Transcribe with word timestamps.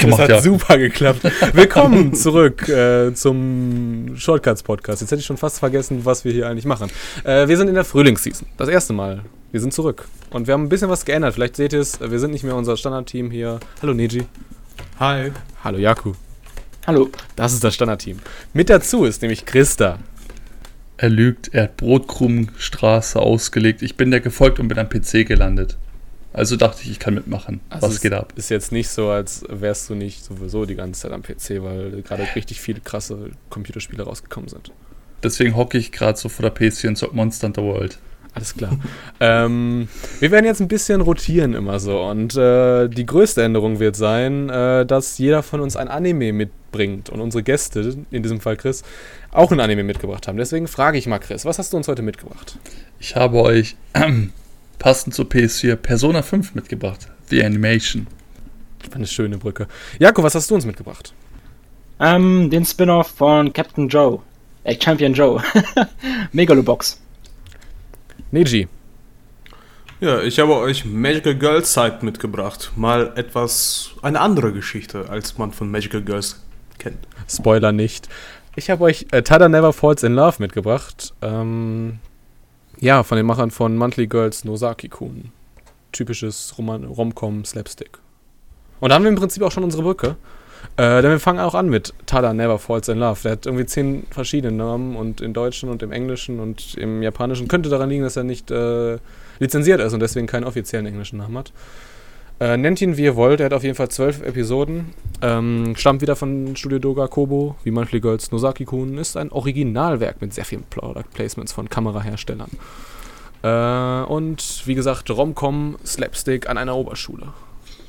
Das 0.00 0.18
hat 0.18 0.42
super 0.42 0.78
geklappt. 0.78 1.20
Willkommen 1.52 2.14
zurück 2.14 2.68
äh, 2.68 3.12
zum 3.14 4.14
Shortcuts 4.16 4.62
Podcast. 4.62 5.00
Jetzt 5.00 5.10
hätte 5.10 5.20
ich 5.20 5.26
schon 5.26 5.36
fast 5.36 5.58
vergessen, 5.58 6.04
was 6.04 6.24
wir 6.24 6.32
hier 6.32 6.48
eigentlich 6.48 6.64
machen. 6.64 6.90
Äh, 7.24 7.48
wir 7.48 7.56
sind 7.56 7.68
in 7.68 7.74
der 7.74 7.84
Frühlingsseason. 7.84 8.46
Das 8.56 8.68
erste 8.68 8.92
Mal. 8.92 9.22
Wir 9.50 9.60
sind 9.60 9.72
zurück. 9.72 10.06
Und 10.30 10.46
wir 10.46 10.54
haben 10.54 10.64
ein 10.64 10.68
bisschen 10.68 10.90
was 10.90 11.04
geändert. 11.04 11.34
Vielleicht 11.34 11.56
seht 11.56 11.72
ihr 11.72 11.80
es. 11.80 12.00
Wir 12.00 12.18
sind 12.18 12.32
nicht 12.32 12.44
mehr 12.44 12.54
unser 12.54 12.76
Standardteam 12.76 13.30
hier. 13.30 13.58
Hallo 13.82 13.94
Neji. 13.94 14.26
Hi. 14.98 15.32
Hallo 15.64 15.78
Jaku. 15.78 16.12
Hallo. 16.88 17.10
Das 17.36 17.52
ist 17.52 17.62
das 17.62 17.74
Standardteam. 17.74 18.18
Mit 18.54 18.70
dazu 18.70 19.04
ist 19.04 19.20
nämlich 19.20 19.44
Christa. 19.44 19.98
Er 20.96 21.10
lügt, 21.10 21.52
er 21.52 21.64
hat 21.64 21.76
Brotkrumenstraße 21.76 23.20
ausgelegt. 23.20 23.82
Ich 23.82 23.96
bin 23.96 24.10
der 24.10 24.20
gefolgt 24.20 24.58
und 24.58 24.68
bin 24.68 24.78
am 24.78 24.88
PC 24.88 25.26
gelandet. 25.26 25.76
Also 26.32 26.56
dachte 26.56 26.80
ich, 26.82 26.90
ich 26.92 26.98
kann 26.98 27.12
mitmachen. 27.12 27.60
Also 27.68 27.88
Was 27.88 27.96
es 27.96 28.00
geht 28.00 28.14
ab? 28.14 28.32
Ist 28.36 28.48
jetzt 28.48 28.72
nicht 28.72 28.88
so, 28.88 29.10
als 29.10 29.44
wärst 29.50 29.90
du 29.90 29.96
nicht 29.96 30.24
sowieso 30.24 30.64
die 30.64 30.76
ganze 30.76 31.02
Zeit 31.02 31.12
am 31.12 31.22
PC, 31.22 31.62
weil 31.62 32.00
gerade 32.00 32.26
richtig 32.34 32.58
viele 32.62 32.80
krasse 32.80 33.32
Computerspiele 33.50 34.04
rausgekommen 34.04 34.48
sind. 34.48 34.72
Deswegen 35.22 35.56
hocke 35.56 35.76
ich 35.76 35.92
gerade 35.92 36.18
so 36.18 36.30
vor 36.30 36.48
der 36.48 36.56
PS4 36.56 36.88
und 36.88 36.96
zock 36.96 37.12
Monster 37.12 37.48
Hunter 37.48 37.64
World. 37.64 37.98
Alles 38.34 38.54
klar. 38.54 38.78
ähm, 39.20 39.88
wir 40.20 40.30
werden 40.30 40.46
jetzt 40.46 40.60
ein 40.60 40.68
bisschen 40.68 41.00
rotieren 41.00 41.54
immer 41.54 41.80
so. 41.80 42.00
Und 42.00 42.36
äh, 42.36 42.88
die 42.88 43.06
größte 43.06 43.42
Änderung 43.42 43.80
wird 43.80 43.96
sein, 43.96 44.48
äh, 44.48 44.86
dass 44.86 45.18
jeder 45.18 45.42
von 45.42 45.60
uns 45.60 45.76
ein 45.76 45.88
Anime 45.88 46.32
mitbringt. 46.32 47.10
Und 47.10 47.20
unsere 47.20 47.42
Gäste, 47.42 47.96
in 48.10 48.22
diesem 48.22 48.40
Fall 48.40 48.56
Chris, 48.56 48.82
auch 49.32 49.52
ein 49.52 49.60
Anime 49.60 49.82
mitgebracht 49.82 50.28
haben. 50.28 50.38
Deswegen 50.38 50.68
frage 50.68 50.98
ich 50.98 51.06
mal, 51.06 51.18
Chris, 51.18 51.44
was 51.44 51.58
hast 51.58 51.72
du 51.72 51.76
uns 51.76 51.88
heute 51.88 52.02
mitgebracht? 52.02 52.58
Ich 53.00 53.16
habe 53.16 53.38
euch 53.38 53.76
ähm, 53.94 54.32
passend 54.78 55.14
zur 55.14 55.26
PS4 55.26 55.76
Persona 55.76 56.22
5 56.22 56.54
mitgebracht. 56.54 57.08
The 57.28 57.44
Animation. 57.44 58.06
Das 58.80 58.90
war 58.90 58.96
eine 58.96 59.06
schöne 59.06 59.38
Brücke. 59.38 59.66
Jakob, 59.98 60.24
was 60.24 60.34
hast 60.34 60.50
du 60.50 60.54
uns 60.54 60.64
mitgebracht? 60.64 61.12
Ähm, 62.00 62.48
den 62.50 62.64
Spin-off 62.64 63.08
von 63.08 63.52
Captain 63.52 63.88
Joe. 63.88 64.20
Äh, 64.64 64.76
Champion 64.80 65.12
Joe. 65.12 65.42
Megalobox. 66.32 67.00
Neji. 68.30 68.68
Ja, 70.00 70.22
ich 70.22 70.38
habe 70.38 70.54
euch 70.54 70.84
Magical 70.84 71.34
Girls 71.34 71.74
Side 71.74 71.98
mitgebracht. 72.02 72.72
Mal 72.76 73.12
etwas, 73.16 73.90
eine 74.02 74.20
andere 74.20 74.52
Geschichte, 74.52 75.08
als 75.08 75.38
man 75.38 75.50
von 75.50 75.70
Magical 75.70 76.02
Girls 76.02 76.44
kennt. 76.78 76.98
Spoiler 77.28 77.72
nicht. 77.72 78.08
Ich 78.54 78.70
habe 78.70 78.84
euch 78.84 79.06
äh, 79.10 79.22
Tada 79.22 79.48
Never 79.48 79.72
Falls 79.72 80.02
in 80.02 80.14
Love 80.14 80.36
mitgebracht. 80.38 81.14
Ähm, 81.20 81.98
ja, 82.78 83.02
von 83.02 83.16
den 83.16 83.26
Machern 83.26 83.50
von 83.50 83.76
Monthly 83.76 84.06
Girls 84.06 84.44
Nosaki-kun. 84.44 85.32
Typisches 85.90 86.54
Roman 86.56 86.84
Romcom 86.84 87.44
Slapstick. 87.44 87.98
Und 88.80 88.90
da 88.90 88.94
haben 88.94 89.02
wir 89.02 89.10
im 89.10 89.16
Prinzip 89.16 89.42
auch 89.42 89.50
schon 89.50 89.64
unsere 89.64 89.82
Brücke. 89.82 90.16
Äh, 90.76 91.02
denn 91.02 91.10
wir 91.10 91.20
fangen 91.20 91.40
auch 91.40 91.54
an 91.54 91.68
mit 91.68 91.92
Tada 92.06 92.32
Never 92.32 92.58
Falls 92.58 92.88
in 92.88 92.98
Love. 92.98 93.20
Der 93.24 93.32
hat 93.32 93.46
irgendwie 93.46 93.66
zehn 93.66 94.06
verschiedene 94.10 94.56
Namen 94.56 94.96
und 94.96 95.20
im 95.20 95.32
Deutschen 95.32 95.68
und 95.68 95.82
im 95.82 95.90
Englischen 95.90 96.38
und 96.38 96.74
im 96.76 97.02
Japanischen 97.02 97.48
könnte 97.48 97.68
daran 97.68 97.90
liegen, 97.90 98.04
dass 98.04 98.16
er 98.16 98.24
nicht 98.24 98.50
äh, 98.50 98.98
lizenziert 99.40 99.80
ist 99.80 99.92
und 99.92 100.00
deswegen 100.00 100.26
keinen 100.26 100.44
offiziellen 100.44 100.86
englischen 100.86 101.18
Namen 101.18 101.36
hat. 101.36 101.52
Äh, 102.40 102.56
nennt 102.56 102.80
ihn 102.80 102.96
wie 102.96 103.02
ihr 103.02 103.16
wollt, 103.16 103.40
er 103.40 103.46
hat 103.46 103.52
auf 103.52 103.64
jeden 103.64 103.74
Fall 103.74 103.88
zwölf 103.88 104.22
Episoden. 104.22 104.94
Ähm, 105.20 105.74
stammt 105.76 106.00
wieder 106.00 106.14
von 106.14 106.54
Studio 106.54 106.78
Doga 106.78 107.08
Kobo, 107.08 107.56
wie 107.64 107.72
Monthly 107.72 108.00
Girls 108.00 108.30
Nosaki-kun. 108.30 108.96
Ist 108.98 109.16
ein 109.16 109.32
Originalwerk 109.32 110.20
mit 110.20 110.32
sehr 110.32 110.44
vielen 110.44 110.62
Product 110.70 111.10
Placements 111.12 111.52
von 111.52 111.68
Kameraherstellern. 111.68 112.50
Äh, 113.42 114.08
und 114.08 114.62
wie 114.66 114.76
gesagt, 114.76 115.10
Romcom 115.10 115.76
Slapstick 115.84 116.48
an 116.48 116.58
einer 116.58 116.76
Oberschule. 116.76 117.32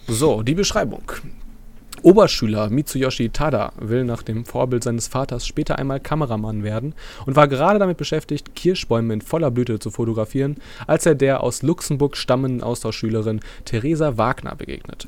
So, 0.07 0.41
die 0.41 0.55
Beschreibung. 0.55 1.03
Oberschüler 2.03 2.69
Mitsuyoshi 2.69 3.29
Tada 3.29 3.73
will 3.79 4.03
nach 4.03 4.23
dem 4.23 4.45
Vorbild 4.45 4.83
seines 4.83 5.07
Vaters 5.07 5.45
später 5.45 5.77
einmal 5.77 5.99
Kameramann 5.99 6.63
werden 6.63 6.93
und 7.25 7.35
war 7.35 7.47
gerade 7.47 7.79
damit 7.79 7.97
beschäftigt, 7.97 8.55
Kirschbäume 8.55 9.13
in 9.13 9.21
voller 9.21 9.51
Blüte 9.51 9.79
zu 9.79 9.91
fotografieren, 9.91 10.57
als 10.87 11.05
er 11.05 11.15
der 11.15 11.43
aus 11.43 11.61
Luxemburg 11.61 12.17
stammenden 12.17 12.63
Austauschschülerin 12.63 13.41
Theresa 13.65 14.17
Wagner 14.17 14.55
begegnet. 14.55 15.07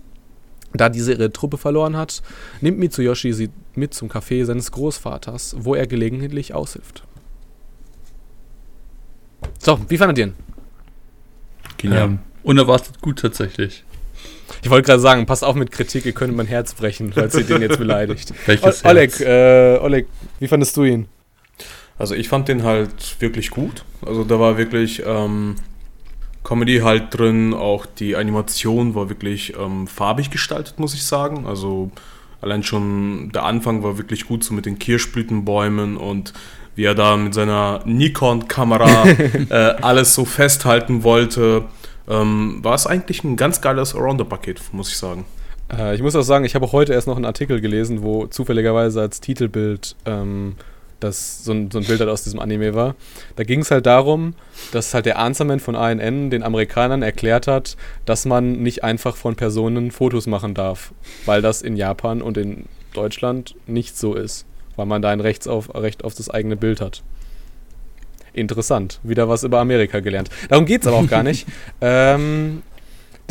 Da 0.73 0.89
diese 0.89 1.13
ihre 1.13 1.33
Truppe 1.33 1.57
verloren 1.57 1.97
hat, 1.97 2.21
nimmt 2.61 2.79
Mitsuyoshi 2.79 3.33
sie 3.33 3.49
mit 3.75 3.93
zum 3.93 4.09
Café 4.09 4.45
seines 4.45 4.71
Großvaters, 4.71 5.57
wo 5.59 5.75
er 5.75 5.87
gelegentlich 5.87 6.53
aushilft. 6.53 7.03
So, 9.59 9.79
wie 9.89 9.97
fandet 9.97 10.17
ihr 10.17 10.25
ihn? 10.27 10.33
Ähm, 11.83 12.19
unerwartet 12.43 13.01
gut 13.01 13.19
tatsächlich. 13.19 13.83
Ich 14.61 14.69
wollte 14.69 14.87
gerade 14.87 15.01
sagen, 15.01 15.25
passt 15.25 15.43
auf 15.43 15.55
mit 15.55 15.71
Kritik, 15.71 16.05
ihr 16.05 16.13
könnt 16.13 16.35
mein 16.35 16.47
Herz 16.47 16.73
brechen, 16.73 17.13
falls 17.13 17.35
ihr 17.35 17.43
den 17.43 17.61
jetzt 17.61 17.77
beleidigt. 17.77 18.33
Welches 18.45 18.83
O 18.85 18.89
Oleg, 18.89 19.19
äh, 19.19 19.77
Oleg, 19.77 20.07
wie 20.39 20.47
fandest 20.47 20.75
du 20.77 20.83
ihn? 20.83 21.07
Also 21.97 22.15
ich 22.15 22.29
fand 22.29 22.47
den 22.47 22.63
halt 22.63 23.17
wirklich 23.19 23.51
gut. 23.51 23.83
Also 24.05 24.23
da 24.23 24.39
war 24.39 24.57
wirklich 24.57 25.03
ähm, 25.05 25.55
Comedy 26.43 26.79
halt 26.79 27.17
drin, 27.17 27.53
auch 27.53 27.85
die 27.85 28.15
Animation 28.15 28.95
war 28.95 29.09
wirklich 29.09 29.53
ähm, 29.59 29.87
farbig 29.87 30.31
gestaltet, 30.31 30.79
muss 30.79 30.93
ich 30.93 31.05
sagen. 31.05 31.45
Also 31.45 31.91
allein 32.41 32.63
schon 32.63 33.31
der 33.31 33.43
Anfang 33.43 33.83
war 33.83 33.97
wirklich 33.97 34.25
gut, 34.25 34.43
so 34.43 34.53
mit 34.53 34.65
den 34.65 34.79
Kirschblütenbäumen 34.79 35.97
und 35.97 36.33
wie 36.75 36.85
er 36.85 36.95
da 36.95 37.17
mit 37.17 37.33
seiner 37.33 37.81
Nikon-Kamera 37.85 39.05
äh, 39.49 39.53
alles 39.81 40.15
so 40.15 40.25
festhalten 40.25 41.03
wollte. 41.03 41.65
Ähm, 42.09 42.59
war 42.63 42.75
es 42.75 42.87
eigentlich 42.87 43.23
ein 43.23 43.35
ganz 43.35 43.61
geiles 43.61 43.95
Allrounder-Paket, 43.95 44.61
muss 44.71 44.89
ich 44.89 44.97
sagen. 44.97 45.25
Äh, 45.71 45.95
ich 45.95 46.01
muss 46.01 46.15
auch 46.15 46.23
sagen, 46.23 46.45
ich 46.45 46.55
habe 46.55 46.65
auch 46.65 46.73
heute 46.73 46.93
erst 46.93 47.07
noch 47.07 47.15
einen 47.15 47.25
Artikel 47.25 47.61
gelesen, 47.61 48.03
wo 48.03 48.27
zufälligerweise 48.27 49.01
als 49.01 49.21
Titelbild 49.21 49.95
ähm, 50.05 50.55
das 50.99 51.43
so 51.43 51.51
ein, 51.51 51.71
so 51.71 51.79
ein 51.79 51.85
Bild 51.85 51.99
halt 51.99 52.09
aus 52.09 52.23
diesem 52.23 52.39
Anime 52.39 52.73
war. 52.73 52.95
Da 53.35 53.43
ging 53.43 53.61
es 53.61 53.71
halt 53.71 53.85
darum, 53.85 54.35
dass 54.71 54.93
halt 54.93 55.05
der 55.05 55.19
Answerman 55.19 55.59
von 55.59 55.75
ANN 55.75 56.29
den 56.29 56.43
Amerikanern 56.43 57.01
erklärt 57.01 57.47
hat, 57.47 57.75
dass 58.05 58.25
man 58.25 58.61
nicht 58.61 58.83
einfach 58.83 59.15
von 59.15 59.35
Personen 59.35 59.91
Fotos 59.91 60.27
machen 60.27 60.53
darf, 60.53 60.93
weil 61.25 61.41
das 61.41 61.61
in 61.61 61.75
Japan 61.75 62.21
und 62.21 62.37
in 62.37 62.65
Deutschland 62.93 63.55
nicht 63.67 63.97
so 63.97 64.13
ist, 64.13 64.45
weil 64.75 64.85
man 64.85 65.01
da 65.01 65.09
ein 65.09 65.21
Rechts 65.21 65.47
auf, 65.47 65.73
Recht 65.73 66.03
auf 66.03 66.13
das 66.13 66.29
eigene 66.29 66.55
Bild 66.55 66.81
hat. 66.81 67.03
Interessant. 68.33 68.99
Wieder 69.03 69.27
was 69.27 69.43
über 69.43 69.59
Amerika 69.59 69.99
gelernt. 69.99 70.29
Darum 70.49 70.65
geht 70.65 70.81
es 70.81 70.87
aber 70.87 70.97
auch 70.97 71.07
gar 71.07 71.23
nicht. 71.23 71.47
Ähm, 71.83 72.61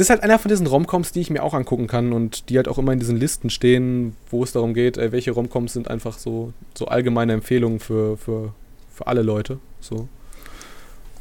das 0.01 0.07
ist 0.07 0.11
halt 0.11 0.23
einer 0.23 0.39
von 0.39 0.49
diesen 0.49 0.67
Romcoms, 0.67 1.13
die 1.13 1.21
ich 1.21 1.31
mir 1.31 1.43
auch 1.43 1.53
angucken 1.53 1.87
kann 1.87 2.13
und 2.13 2.49
die 2.49 2.57
halt 2.57 2.69
auch 2.69 2.79
immer 2.79 2.93
in 2.93 2.99
diesen 2.99 3.17
Listen 3.17 3.51
stehen, 3.51 4.17
wo 4.31 4.43
es 4.43 4.53
darum 4.53 4.73
geht, 4.73 4.97
ey, 4.97 5.13
welche 5.13 5.33
Romcoms 5.33 5.75
sind 5.75 5.89
einfach 5.89 6.17
so, 6.19 6.53
so 6.75 6.87
allgemeine 6.87 7.35
Empfehlungen 7.35 7.81
für, 7.81 8.17
für, 8.17 8.55
für 8.93 9.07
alle 9.07 9.23
Leute. 9.23 9.59
So. 9.81 10.09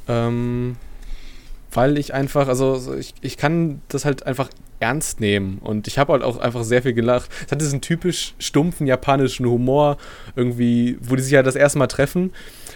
Ähm, 0.07 0.77
weil 1.71 1.97
ich 1.97 2.13
einfach, 2.13 2.47
also 2.47 2.75
so 2.75 2.95
ich, 2.95 3.13
ich 3.21 3.37
kann 3.37 3.81
das 3.89 4.05
halt 4.05 4.25
einfach 4.25 4.49
ernst 4.79 5.19
nehmen 5.19 5.59
und 5.59 5.87
ich 5.87 5.97
habe 5.97 6.13
halt 6.13 6.23
auch 6.23 6.37
einfach 6.37 6.63
sehr 6.63 6.81
viel 6.81 6.93
gelacht. 6.93 7.29
Es 7.45 7.51
hat 7.51 7.61
diesen 7.61 7.81
typisch 7.81 8.33
stumpfen 8.39 8.87
japanischen 8.87 9.45
Humor 9.45 9.97
irgendwie, 10.35 10.97
wo 11.01 11.15
die 11.15 11.21
sich 11.21 11.33
ja 11.33 11.43
das 11.43 11.55
erste 11.55 11.79
Mal 11.79 11.87
treffen 11.87 12.31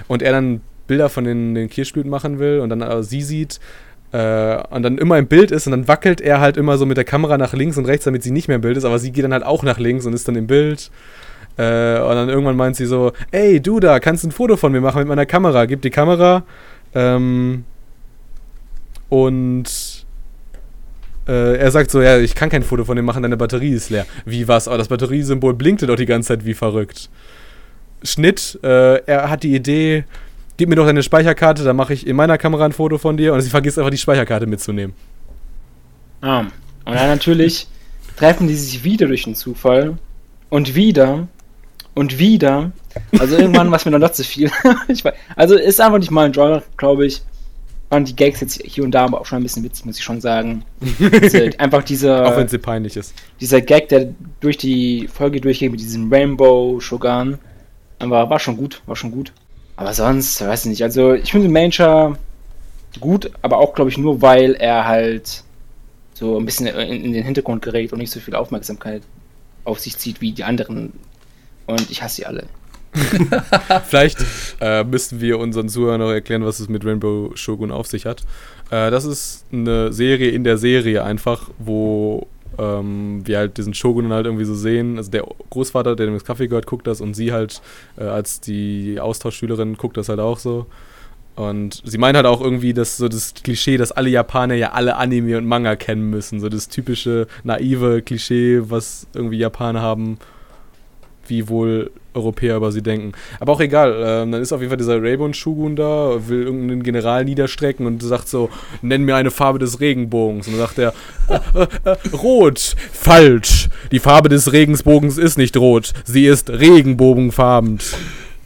und 0.07 0.21
er 0.21 0.33
dann 0.33 0.61
Bilder 0.87 1.09
von 1.09 1.23
den, 1.23 1.55
den 1.55 1.69
Kirschblüten 1.69 2.09
machen 2.09 2.39
will 2.39 2.59
und 2.59 2.69
dann 2.69 2.81
aber 2.81 3.03
sie 3.03 3.21
sieht 3.21 3.59
äh, 4.11 4.61
und 4.69 4.83
dann 4.83 4.97
immer 4.97 5.17
im 5.17 5.27
Bild 5.27 5.51
ist 5.51 5.67
und 5.67 5.71
dann 5.71 5.87
wackelt 5.87 6.21
er 6.21 6.39
halt 6.39 6.57
immer 6.57 6.77
so 6.77 6.85
mit 6.85 6.97
der 6.97 7.03
Kamera 7.03 7.37
nach 7.37 7.53
links 7.53 7.77
und 7.77 7.85
rechts, 7.85 8.05
damit 8.05 8.23
sie 8.23 8.31
nicht 8.31 8.47
mehr 8.47 8.55
im 8.55 8.61
Bild 8.61 8.77
ist, 8.77 8.85
aber 8.85 8.99
sie 8.99 9.11
geht 9.11 9.23
dann 9.23 9.33
halt 9.33 9.43
auch 9.43 9.63
nach 9.63 9.79
links 9.79 10.05
und 10.05 10.13
ist 10.13 10.27
dann 10.27 10.35
im 10.35 10.47
Bild. 10.47 10.91
Äh, 11.57 11.99
und 11.99 12.15
dann 12.15 12.29
irgendwann 12.29 12.55
meint 12.55 12.75
sie 12.75 12.85
so, 12.85 13.11
ey, 13.31 13.59
du 13.61 13.79
da, 13.79 13.99
kannst 13.99 14.23
ein 14.23 14.31
Foto 14.31 14.57
von 14.57 14.71
mir 14.71 14.81
machen 14.81 14.99
mit 14.99 15.07
meiner 15.07 15.25
Kamera. 15.25 15.65
Gib 15.65 15.81
die 15.81 15.91
Kamera. 15.91 16.43
Ähm, 16.95 17.65
und 19.09 20.05
äh, 21.27 21.57
er 21.57 21.71
sagt 21.71 21.91
so, 21.91 22.01
ja, 22.01 22.17
ich 22.17 22.35
kann 22.35 22.49
kein 22.49 22.63
Foto 22.63 22.85
von 22.85 22.95
dem 22.95 23.05
machen, 23.05 23.21
deine 23.23 23.37
Batterie 23.37 23.73
ist 23.73 23.89
leer. 23.89 24.05
Wie 24.25 24.47
was? 24.47 24.67
Aber 24.67 24.77
das 24.77 24.87
Batteriesymbol 24.87 25.53
blinkte 25.53 25.87
doch 25.87 25.95
die 25.95 26.05
ganze 26.05 26.29
Zeit 26.29 26.45
wie 26.45 26.53
verrückt. 26.53 27.09
Schnitt, 28.01 28.59
äh, 28.63 28.97
er 29.05 29.29
hat 29.29 29.43
die 29.43 29.55
Idee, 29.55 30.05
gib 30.57 30.69
mir 30.69 30.75
doch 30.75 30.85
deine 30.85 31.03
Speicherkarte, 31.03 31.63
dann 31.63 31.75
mache 31.75 31.93
ich 31.93 32.05
in 32.07 32.15
meiner 32.15 32.37
Kamera 32.37 32.65
ein 32.65 32.71
Foto 32.71 32.97
von 32.97 33.17
dir 33.17 33.33
und 33.33 33.41
sie 33.41 33.49
vergisst 33.49 33.77
einfach 33.77 33.91
die 33.91 33.97
Speicherkarte 33.97 34.45
mitzunehmen. 34.45 34.95
Ah. 36.21 36.41
Und 36.85 36.95
dann 36.95 37.07
natürlich 37.07 37.67
treffen 38.17 38.47
die 38.47 38.55
sich 38.55 38.83
wieder 38.83 39.07
durch 39.07 39.23
den 39.23 39.35
Zufall. 39.35 39.97
Und 40.49 40.75
wieder. 40.75 41.27
Und 41.95 42.19
wieder. 42.19 42.71
Also 43.19 43.37
irgendwann 43.37 43.71
war 43.71 43.77
es 43.77 43.85
mir 43.85 43.91
dann 43.91 44.01
doch 44.01 44.11
zu 44.11 44.23
viel. 44.23 44.49
weiß, 44.87 45.03
also 45.35 45.55
ist 45.55 45.81
einfach 45.81 45.99
nicht 45.99 46.11
mal 46.11 46.25
ein 46.25 46.31
Genre, 46.31 46.63
glaube 46.77 47.05
ich. 47.05 47.21
fand 47.89 48.07
die 48.07 48.15
Gags 48.15 48.41
jetzt 48.41 48.61
hier 48.63 48.83
und 48.83 48.91
da 48.91 49.05
aber 49.05 49.21
auch 49.21 49.25
schon 49.25 49.39
ein 49.39 49.43
bisschen 49.43 49.63
witzig, 49.63 49.85
muss 49.85 49.97
ich 49.97 50.03
schon 50.03 50.21
sagen. 50.21 50.63
Diese, 50.81 51.51
einfach 51.59 51.83
dieser, 51.83 52.27
Auch 52.27 52.37
wenn 52.37 52.47
sie 52.47 52.57
peinlich 52.57 52.97
ist. 52.97 53.13
dieser 53.39 53.61
Gag, 53.61 53.89
der 53.89 54.13
durch 54.39 54.57
die 54.57 55.07
Folge 55.07 55.41
durchgeht 55.41 55.71
mit 55.71 55.79
diesem 55.79 56.11
Rainbow 56.11 56.79
Shogun, 56.79 57.37
aber 57.99 58.29
war 58.29 58.39
schon 58.39 58.57
gut, 58.57 58.81
war 58.85 58.95
schon 58.95 59.11
gut. 59.11 59.33
Aber 59.75 59.93
sonst, 59.93 60.41
weiß 60.41 60.65
ich 60.65 60.69
nicht, 60.69 60.83
also 60.83 61.13
ich 61.13 61.31
finde 61.31 61.49
Mancher 61.49 62.17
gut, 62.99 63.31
aber 63.41 63.57
auch, 63.57 63.73
glaube 63.73 63.89
ich, 63.89 63.97
nur 63.97 64.21
weil 64.21 64.53
er 64.53 64.85
halt 64.85 65.43
so 66.13 66.37
ein 66.37 66.45
bisschen 66.45 66.67
in, 66.67 67.03
in 67.03 67.13
den 67.13 67.23
Hintergrund 67.23 67.61
gerät 67.61 67.91
und 67.91 67.99
nicht 67.99 68.11
so 68.11 68.19
viel 68.19 68.35
Aufmerksamkeit 68.35 69.01
auf 69.63 69.79
sich 69.79 69.97
zieht 69.97 70.21
wie 70.21 70.31
die 70.31 70.43
anderen. 70.43 70.93
Und 71.65 71.89
ich 71.89 72.03
hasse 72.03 72.17
sie 72.17 72.25
alle. 72.25 72.45
Vielleicht 73.85 74.19
äh, 74.61 74.83
müssten 74.83 75.19
wir 75.19 75.39
unseren 75.39 75.69
Zuhörern 75.69 75.99
noch 75.99 76.11
erklären, 76.11 76.45
was 76.45 76.59
es 76.59 76.69
mit 76.69 76.85
Rainbow 76.85 77.31
Shogun 77.35 77.71
auf 77.71 77.87
sich 77.87 78.05
hat. 78.05 78.21
Äh, 78.69 78.91
das 78.91 79.05
ist 79.05 79.45
eine 79.51 79.91
Serie 79.91 80.29
in 80.29 80.43
der 80.43 80.57
Serie 80.57 81.03
einfach, 81.03 81.49
wo 81.57 82.27
ähm, 82.57 83.21
wir 83.25 83.37
halt 83.37 83.57
diesen 83.57 83.73
Shogun 83.73 84.11
halt 84.11 84.25
irgendwie 84.25 84.45
so 84.45 84.55
sehen. 84.55 84.97
Also 84.97 85.11
der 85.11 85.25
Großvater, 85.49 85.95
der 85.95 86.07
dem 86.07 86.13
das 86.13 86.25
Kaffee 86.25 86.47
gehört, 86.47 86.67
guckt 86.67 86.87
das 86.87 87.01
und 87.01 87.13
sie 87.13 87.31
halt 87.31 87.61
äh, 87.97 88.03
als 88.03 88.41
die 88.41 88.99
Austauschschülerin 88.99 89.77
guckt 89.77 89.97
das 89.97 90.09
halt 90.09 90.19
auch 90.19 90.39
so. 90.39 90.67
Und 91.35 91.81
sie 91.83 91.97
meint 91.97 92.15
halt 92.15 92.27
auch 92.27 92.41
irgendwie, 92.41 92.73
dass 92.73 92.97
so 92.97 93.07
das 93.07 93.33
Klischee, 93.33 93.77
dass 93.77 93.91
alle 93.91 94.09
Japaner 94.09 94.53
ja 94.53 94.73
alle 94.73 94.97
Anime 94.97 95.37
und 95.37 95.47
Manga 95.47 95.75
kennen 95.75 96.09
müssen. 96.09 96.39
So 96.39 96.47
das 96.47 96.67
typische 96.69 97.27
naive 97.43 98.03
Klischee, 98.03 98.61
was 98.63 99.07
irgendwie 99.15 99.37
Japaner 99.37 99.81
haben, 99.81 100.19
wie 101.27 101.47
wohl 101.47 101.91
Europäer 102.13 102.57
über 102.57 102.71
sie 102.71 102.81
denken. 102.81 103.13
Aber 103.39 103.53
auch 103.53 103.59
egal, 103.59 103.95
ähm, 103.97 104.31
dann 104.31 104.41
ist 104.41 104.51
auf 104.51 104.61
jeden 104.61 104.69
Fall 104.69 104.77
dieser 104.77 105.01
Raybon 105.01 105.33
Shogun 105.33 105.75
da, 105.75 106.27
will 106.27 106.43
irgendeinen 106.43 106.83
General 106.83 107.25
niederstrecken 107.25 107.85
und 107.85 108.01
sagt 108.03 108.27
so, 108.27 108.49
nenn 108.81 109.03
mir 109.03 109.15
eine 109.15 109.31
Farbe 109.31 109.59
des 109.59 109.79
Regenbogens. 109.79 110.47
Und 110.47 110.53
dann 110.53 110.67
sagt 110.67 110.77
er, 110.79 110.93
äh, 111.29 111.59
äh, 111.59 111.67
äh, 111.91 112.15
rot, 112.15 112.75
falsch. 112.91 113.69
Die 113.91 113.99
Farbe 113.99 114.29
des 114.29 114.51
Regenbogens 114.51 115.17
ist 115.17 115.37
nicht 115.37 115.57
rot, 115.57 115.93
sie 116.05 116.25
ist 116.25 116.49
regenbogenfarben. 116.49 117.79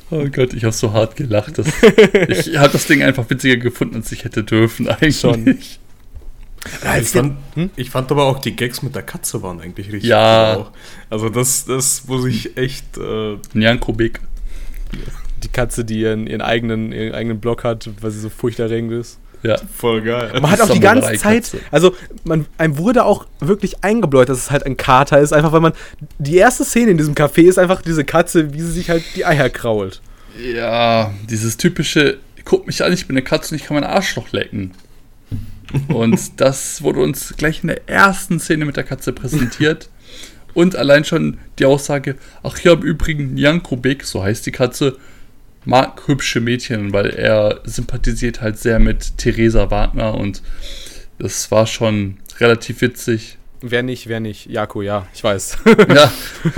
Oh 0.09 0.25
Gott, 0.31 0.53
ich 0.53 0.63
habe 0.63 0.73
so 0.73 0.93
hart 0.93 1.15
gelacht. 1.15 1.55
Ich 2.29 2.57
habe 2.57 2.69
das 2.71 2.87
Ding 2.87 3.03
einfach 3.03 3.29
witziger 3.29 3.57
gefunden, 3.57 3.95
als 3.95 4.11
ich 4.11 4.23
hätte 4.23 4.43
dürfen 4.43 4.87
eigentlich. 4.87 5.19
Schon. 5.19 5.57
Ich 7.01 7.09
fand, 7.09 7.37
ich 7.75 7.89
fand 7.89 8.11
aber 8.11 8.25
auch 8.25 8.39
die 8.39 8.55
Gags 8.55 8.81
mit 8.81 8.95
der 8.95 9.03
Katze 9.03 9.41
waren 9.41 9.61
eigentlich 9.61 9.87
richtig 9.91 10.09
Ja. 10.09 10.55
gut 10.55 10.65
auch. 10.65 10.71
Also 11.09 11.29
das, 11.29 11.65
das 11.65 12.03
muss 12.07 12.25
ich 12.25 12.57
echt. 12.57 12.97
Äh, 12.97 13.37
Nyan 13.53 13.79
Kubik. 13.79 14.19
Die 15.43 15.47
Katze, 15.49 15.85
die 15.85 15.99
ihren, 16.01 16.27
ihren, 16.27 16.41
eigenen, 16.41 16.91
ihren 16.91 17.13
eigenen 17.13 17.39
Block 17.39 17.63
hat, 17.63 17.89
weil 18.01 18.11
sie 18.11 18.19
so 18.19 18.29
furchterregend 18.29 18.91
ist. 18.93 19.19
Ja. 19.43 19.55
voll 19.75 20.01
geil. 20.01 20.31
Man 20.41 20.49
hat 20.49 20.59
auch 20.61 20.69
die 20.69 20.79
ganze. 20.79 21.13
Zeit, 21.13 21.51
also 21.71 21.95
man, 22.23 22.47
einem 22.57 22.77
wurde 22.79 23.05
auch 23.05 23.27
wirklich 23.39 23.83
eingebläut, 23.83 24.29
dass 24.29 24.39
es 24.39 24.51
halt 24.51 24.65
ein 24.65 24.77
Kater 24.77 25.19
ist, 25.19 25.31
einfach 25.31 25.51
weil 25.51 25.61
man, 25.61 25.73
die 26.17 26.35
erste 26.35 26.65
Szene 26.65 26.91
in 26.91 26.97
diesem 26.97 27.13
Café 27.13 27.43
ist 27.43 27.59
einfach 27.59 27.81
diese 27.83 28.03
Katze, 28.03 28.53
wie 28.53 28.61
sie 28.61 28.71
sich 28.71 28.89
halt 28.89 29.03
die 29.15 29.25
Eier 29.25 29.49
krault. 29.49 30.01
Ja, 30.43 31.13
dieses 31.29 31.55
typische, 31.57 32.17
guck 32.45 32.65
mich 32.65 32.83
an, 32.83 32.91
ich 32.91 33.07
bin 33.07 33.15
eine 33.15 33.23
Katze 33.23 33.53
und 33.53 33.61
ich 33.61 33.67
kann 33.67 33.75
mein 33.75 33.83
Arschloch 33.83 34.31
lecken. 34.31 34.71
Und 35.89 36.39
das 36.39 36.81
wurde 36.81 36.99
uns 37.01 37.33
gleich 37.37 37.61
in 37.63 37.67
der 37.67 37.87
ersten 37.89 38.39
Szene 38.39 38.65
mit 38.65 38.77
der 38.77 38.83
Katze 38.83 39.13
präsentiert. 39.13 39.89
Und 40.53 40.75
allein 40.75 41.03
schon 41.05 41.37
die 41.59 41.65
Aussage, 41.65 42.15
ach 42.43 42.57
ja, 42.59 42.73
im 42.73 42.81
Übrigen, 42.81 43.37
Jan 43.37 43.61
Kubik, 43.61 44.03
so 44.05 44.23
heißt 44.23 44.45
die 44.45 44.51
Katze, 44.51 44.97
mag 45.65 46.07
hübsche 46.07 46.39
Mädchen, 46.39 46.93
weil 46.93 47.07
er 47.11 47.59
sympathisiert 47.65 48.41
halt 48.41 48.57
sehr 48.57 48.79
mit 48.79 49.17
Theresa 49.17 49.69
Wagner 49.69 50.15
und 50.15 50.41
das 51.19 51.51
war 51.51 51.67
schon 51.67 52.17
relativ 52.39 52.81
witzig. 52.81 53.37
Wer 53.61 53.83
nicht, 53.83 54.07
wer 54.07 54.19
nicht. 54.19 54.45
Jako, 54.49 54.81
ja, 54.81 55.07
ich 55.13 55.23
weiß. 55.23 55.57
Ja. 55.93 56.11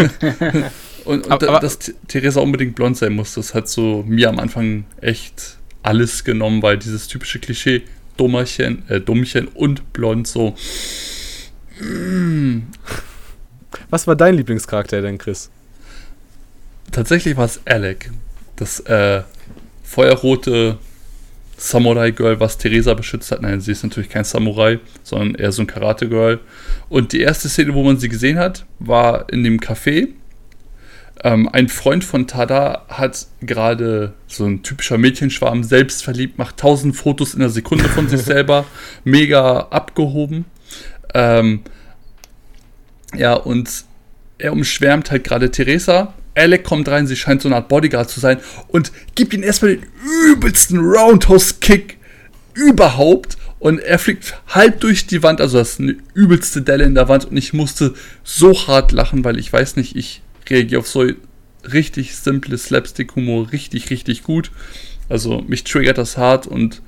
und 1.06 1.26
und 1.26 1.32
Aber- 1.32 1.38
da- 1.46 1.48
aber- 1.54 1.60
dass 1.60 1.80
Th- 1.80 1.96
Theresa 2.08 2.40
unbedingt 2.42 2.76
blond 2.76 2.98
sein 2.98 3.14
muss, 3.14 3.34
das 3.34 3.54
hat 3.54 3.68
so 3.70 4.04
mir 4.08 4.30
am 4.30 4.38
Anfang 4.40 4.86
echt 5.02 5.58
alles 5.82 6.24
genommen, 6.24 6.62
weil 6.62 6.78
dieses 6.78 7.08
typische 7.08 7.40
Klischee, 7.40 7.84
Dummerchen, 8.20 8.84
äh, 8.90 9.00
Dummchen 9.00 9.48
und 9.48 9.94
blond 9.94 10.28
so. 10.28 10.56
Mm, 11.80 12.64
Was 13.90 14.08
war 14.08 14.16
dein 14.16 14.36
Lieblingscharakter 14.36 15.02
denn, 15.02 15.18
Chris? 15.18 15.50
tatsächlich 16.92 17.38
war 17.38 17.46
es 17.46 17.62
Alec, 17.66 18.12
das 18.56 18.80
äh, 18.82 19.22
feuerrote 19.84 20.78
Samurai-Girl, 21.58 22.40
was 22.40 22.58
Theresa 22.58 22.94
beschützt 22.94 23.32
hat. 23.32 23.42
Nein, 23.42 23.60
sie 23.62 23.72
ist 23.72 23.84
natürlich 23.84 24.10
kein 24.10 24.24
Samurai, 24.24 24.80
sondern 25.04 25.36
eher 25.36 25.52
so 25.52 25.62
ein 25.62 25.68
Karate-Girl. 25.68 26.40
Und 26.88 27.12
die 27.12 27.20
erste 27.20 27.50
Szene, 27.50 27.74
wo 27.74 27.84
man 27.84 27.98
sie 27.98 28.10
gesehen 28.10 28.38
hat, 28.38 28.66
war 28.80 29.32
in 29.32 29.44
dem 29.44 29.60
Café. 29.60 30.10
Ähm, 31.22 31.50
ein 31.52 31.68
Freund 31.68 32.04
von 32.04 32.28
Tada 32.28 32.86
hat 32.88 33.28
gerade 33.42 34.14
so 34.28 34.46
ein 34.46 34.64
typischer 34.64 34.98
Mädchenschwarm, 34.98 35.64
selbstverliebt, 35.64 36.38
macht 36.38 36.58
tausend 36.58 36.96
Fotos 36.96 37.34
in 37.34 37.42
der 37.42 37.50
Sekunde 37.50 37.86
von 37.86 38.08
sich 38.08 38.22
selber, 38.24 38.66
mega 39.04 39.68
abgehoben. 39.70 40.46
Ähm, 41.14 41.62
ja, 43.16 43.34
und 43.34 43.86
er 44.38 44.54
umschwärmt 44.54 45.12
halt 45.12 45.26
gerade 45.26 45.52
Theresa. 45.52 46.14
Alec 46.36 46.64
kommt 46.64 46.88
rein, 46.88 47.06
sie 47.06 47.18
scheint 47.18 47.42
so 47.42 47.50
eine 47.50 47.58
Art 47.58 47.68
Bodyguard 47.68 48.10
zu 48.10 48.22
sein 48.22 48.40
und 48.70 48.94
gibt 49.16 49.34
ihm 49.34 49.44
erstmal 49.44 49.76
den 49.76 49.86
übelsten 50.32 50.80
Roundhouse-Kick 50.80 51.98
überhaupt. 52.54 53.38
Und 53.60 53.80
er 53.80 54.00
fliegt 54.00 54.42
halb 54.48 54.80
durch 54.80 55.06
die 55.06 55.22
Wand, 55.22 55.42
also 55.42 55.58
das 55.58 55.72
ist 55.72 55.80
eine 55.82 55.98
übelste 56.14 56.62
Delle 56.62 56.86
in 56.86 56.96
der 56.96 57.10
Wand. 57.10 57.26
Und 57.26 57.36
ich 57.36 57.52
musste 57.52 57.94
so 58.24 58.68
hart 58.68 58.94
lachen, 58.94 59.26
weil 59.26 59.38
ich 59.38 59.52
weiß 59.52 59.76
nicht, 59.76 59.98
ich 59.98 60.22
reagiere 60.50 60.80
auf 60.80 60.88
so 60.88 61.06
richtig 61.72 62.16
simple 62.16 62.58
Slapstick-Humor 62.58 63.52
richtig, 63.52 63.90
richtig 63.90 64.24
gut. 64.24 64.52
Also 65.10 65.42
mich 65.42 65.64
triggert 65.64 65.98
das 65.98 66.18
hart 66.18 66.48
und 66.48 66.82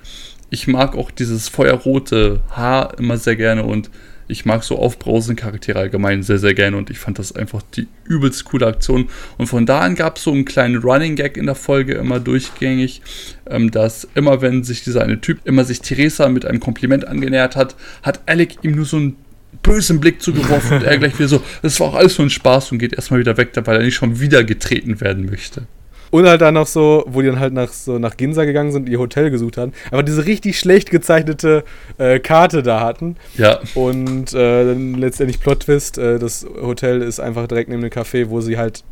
ich 0.50 0.68
mag 0.68 0.96
auch 0.96 1.12
dieses 1.12 1.50
feuerrote 1.50 2.41
Haar 2.51 2.98
immer 3.00 3.18
sehr 3.18 3.36
gerne 3.36 3.63
und 3.63 3.89
ich 4.27 4.46
mag 4.46 4.63
so 4.63 4.77
aufbrausende 4.77 5.41
Charaktere 5.41 5.80
allgemein 5.80 6.24
sehr, 6.24 6.38
sehr 6.38 6.53
gerne 6.53 6.77
und 6.77 6.89
ich 6.89 7.00
fand 7.00 7.20
das 7.20 7.36
einfach 7.36 7.62
die 7.75 7.88
übelst 8.06 8.46
coole 8.46 8.65
Aktion. 8.65 9.10
Und 9.38 9.48
von 9.48 9.65
da 9.65 9.82
an 9.82 9.96
gab 9.96 10.18
es 10.18 10.24
so 10.24 10.32
einen 10.32 10.46
kleinen 10.46 10.77
Running 10.77 11.15
Gag 11.15 11.36
in 11.36 11.48
der 11.48 11.56
Folge 11.56 11.96
immer 11.96 12.20
durchgängig, 12.20 13.01
ähm, 13.50 13.72
dass 13.72 14.08
immer 14.15 14.41
wenn 14.41 14.63
sich 14.63 14.84
dieser 14.84 15.03
eine 15.03 15.20
Typ 15.20 15.39
immer 15.44 15.65
sich 15.65 15.82
Theresa 15.82 16.30
mit 16.30 16.46
einem 16.46 16.62
Kompliment 16.62 17.06
angenähert 17.08 17.58
hat, 17.58 17.75
hat 18.03 18.22
Alec 18.25 18.63
ihm 18.63 18.75
nur 18.75 18.86
so 18.86 18.98
einen 18.98 19.18
bösen 19.63 20.00
Blick 20.00 20.22
zugeworfen 20.22 20.77
und 20.77 20.84
er 20.84 20.98
gleich 20.98 21.17
wieder 21.17 21.27
so, 21.27 21.41
das 21.62 21.79
war 21.79 21.88
auch 21.88 21.96
alles 21.96 22.17
nur 22.17 22.27
ein 22.27 22.31
Spaß 22.31 22.72
und 22.72 22.79
geht 22.79 22.93
erstmal 22.93 23.20
wieder 23.20 23.38
weg, 23.38 23.51
weil 23.65 23.77
er 23.77 23.84
nicht 23.84 23.96
schon 23.96 24.20
wieder 24.20 24.43
getreten 24.43 25.00
werden 25.01 25.25
möchte. 25.25 25.63
Und 26.12 26.27
halt 26.27 26.41
dann 26.41 26.55
noch 26.55 26.67
so, 26.67 27.05
wo 27.08 27.22
die 27.22 27.27
dann 27.27 27.39
halt 27.39 27.53
nach, 27.53 27.72
so 27.72 27.98
nach 27.98 28.17
Ginza 28.17 28.43
gegangen 28.43 28.74
sind, 28.74 28.89
ihr 28.89 29.00
Hotel 29.00 29.31
gesucht 29.31 29.58
haben, 29.58 29.72
aber 29.91 30.03
diese 30.03 30.25
richtig 30.25 30.60
schlecht 30.60 30.91
gezeichnete 30.91 31.63
äh, 31.98 32.20
Karte 32.20 32.63
da 32.63 32.81
hatten. 32.81 33.15
Ja, 33.38 33.60
Und 33.75 34.34
äh, 34.34 34.65
dann 34.65 34.96
letztendlich 34.96 35.39
Plot-Twist, 35.39 35.98
äh, 35.98 36.20
das 36.20 36.46
Hotel 36.46 37.01
ist 37.01 37.22
einfach 37.22 37.48
direkt 37.48 37.70
neben 37.70 37.81
dem 37.81 37.91
Café, 37.91 38.29
wo 38.29 38.41
sie 38.41 38.58
halt 38.58 38.84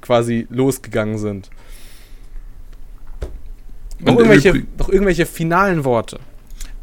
quasi 0.00 0.46
losgegangen 0.50 1.18
sind. 1.18 1.50
Noch 3.98 4.16
irgendwelche, 4.16 4.62
noch 4.78 4.88
irgendwelche 4.88 5.26
finalen 5.26 5.84
Worte. 5.84 6.20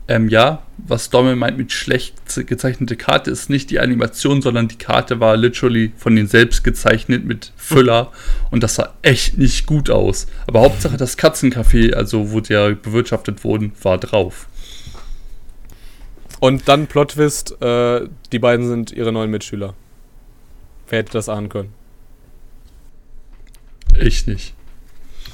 Ähm, 0.08 0.30
ja, 0.30 0.62
was 0.78 1.10
Dommel 1.10 1.36
meint 1.36 1.58
mit 1.58 1.72
schlecht 1.72 2.16
gezeichnete 2.48 2.96
Karte 2.96 3.32
ist 3.32 3.50
nicht 3.50 3.72
die 3.72 3.80
Animation, 3.80 4.42
sondern 4.42 4.68
die 4.68 4.78
Karte 4.78 5.20
war 5.20 5.36
literally 5.36 5.94
von 5.98 6.16
denen 6.16 6.28
selbst 6.28 6.64
gezeichnet 6.64 7.26
mit 7.26 7.52
Füller 7.56 8.12
und 8.52 8.62
das 8.62 8.76
sah 8.76 8.94
echt 9.02 9.38
nicht 9.38 9.66
gut 9.66 9.90
aus. 9.90 10.28
Aber 10.46 10.62
Hauptsache 10.62 10.98
das 10.98 11.18
Katzencafé, 11.18 11.94
also 11.94 12.32
wo 12.32 12.40
die 12.40 12.54
ja 12.54 12.70
bewirtschaftet 12.70 13.44
wurden, 13.44 13.72
war 13.82 13.98
drauf. 13.98 14.48
Und 16.40 16.68
dann 16.68 16.86
Plot-Twist, 16.86 17.62
äh, 17.62 18.08
die 18.32 18.40
beiden 18.40 18.68
sind 18.68 18.92
ihre 18.92 19.12
neuen 19.12 19.32
Mitschüler. 19.32 19.74
Wer 20.88 21.00
hätte 21.00 21.14
das 21.14 21.30
ahnen 21.30 21.50
können? 21.50 21.74
Ich 24.00 24.28
nicht. 24.28 24.55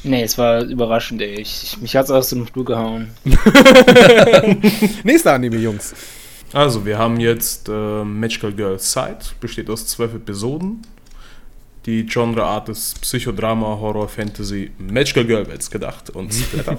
Nee, 0.03 0.24
es 0.24 0.38
war 0.38 0.63
überraschend, 0.63 1.22
ey. 1.22 1.39
Ich, 1.39 1.63
ich, 1.63 1.81
mich 1.81 1.96
hat's 1.96 2.10
aus 2.10 2.29
dem 2.29 2.48
Stuhl 2.48 2.65
gehauen. 2.65 3.10
Nächster 5.03 5.34
Anime, 5.34 5.58
Jungs. 5.58 5.93
Also, 6.53 6.86
wir 6.86 6.98
haben 6.98 7.20
jetzt 7.20 7.70
äh, 7.70 8.03
Magical 8.03 8.51
Girl 8.51 8.79
Side, 8.79 9.20
besteht 9.39 9.70
aus 9.70 9.86
zwölf 9.88 10.15
Episoden. 10.15 10.81
Die 11.86 12.05
Genreart 12.05 12.70
ist 12.70 13.01
Psychodrama, 13.01 13.77
Horror, 13.79 14.08
Fantasy, 14.08 14.72
Magical 14.77 15.25
Girl 15.25 15.48
wird's 15.48 15.72
gedacht 15.72 16.10
und 16.10 16.34
Splatter. 16.34 16.77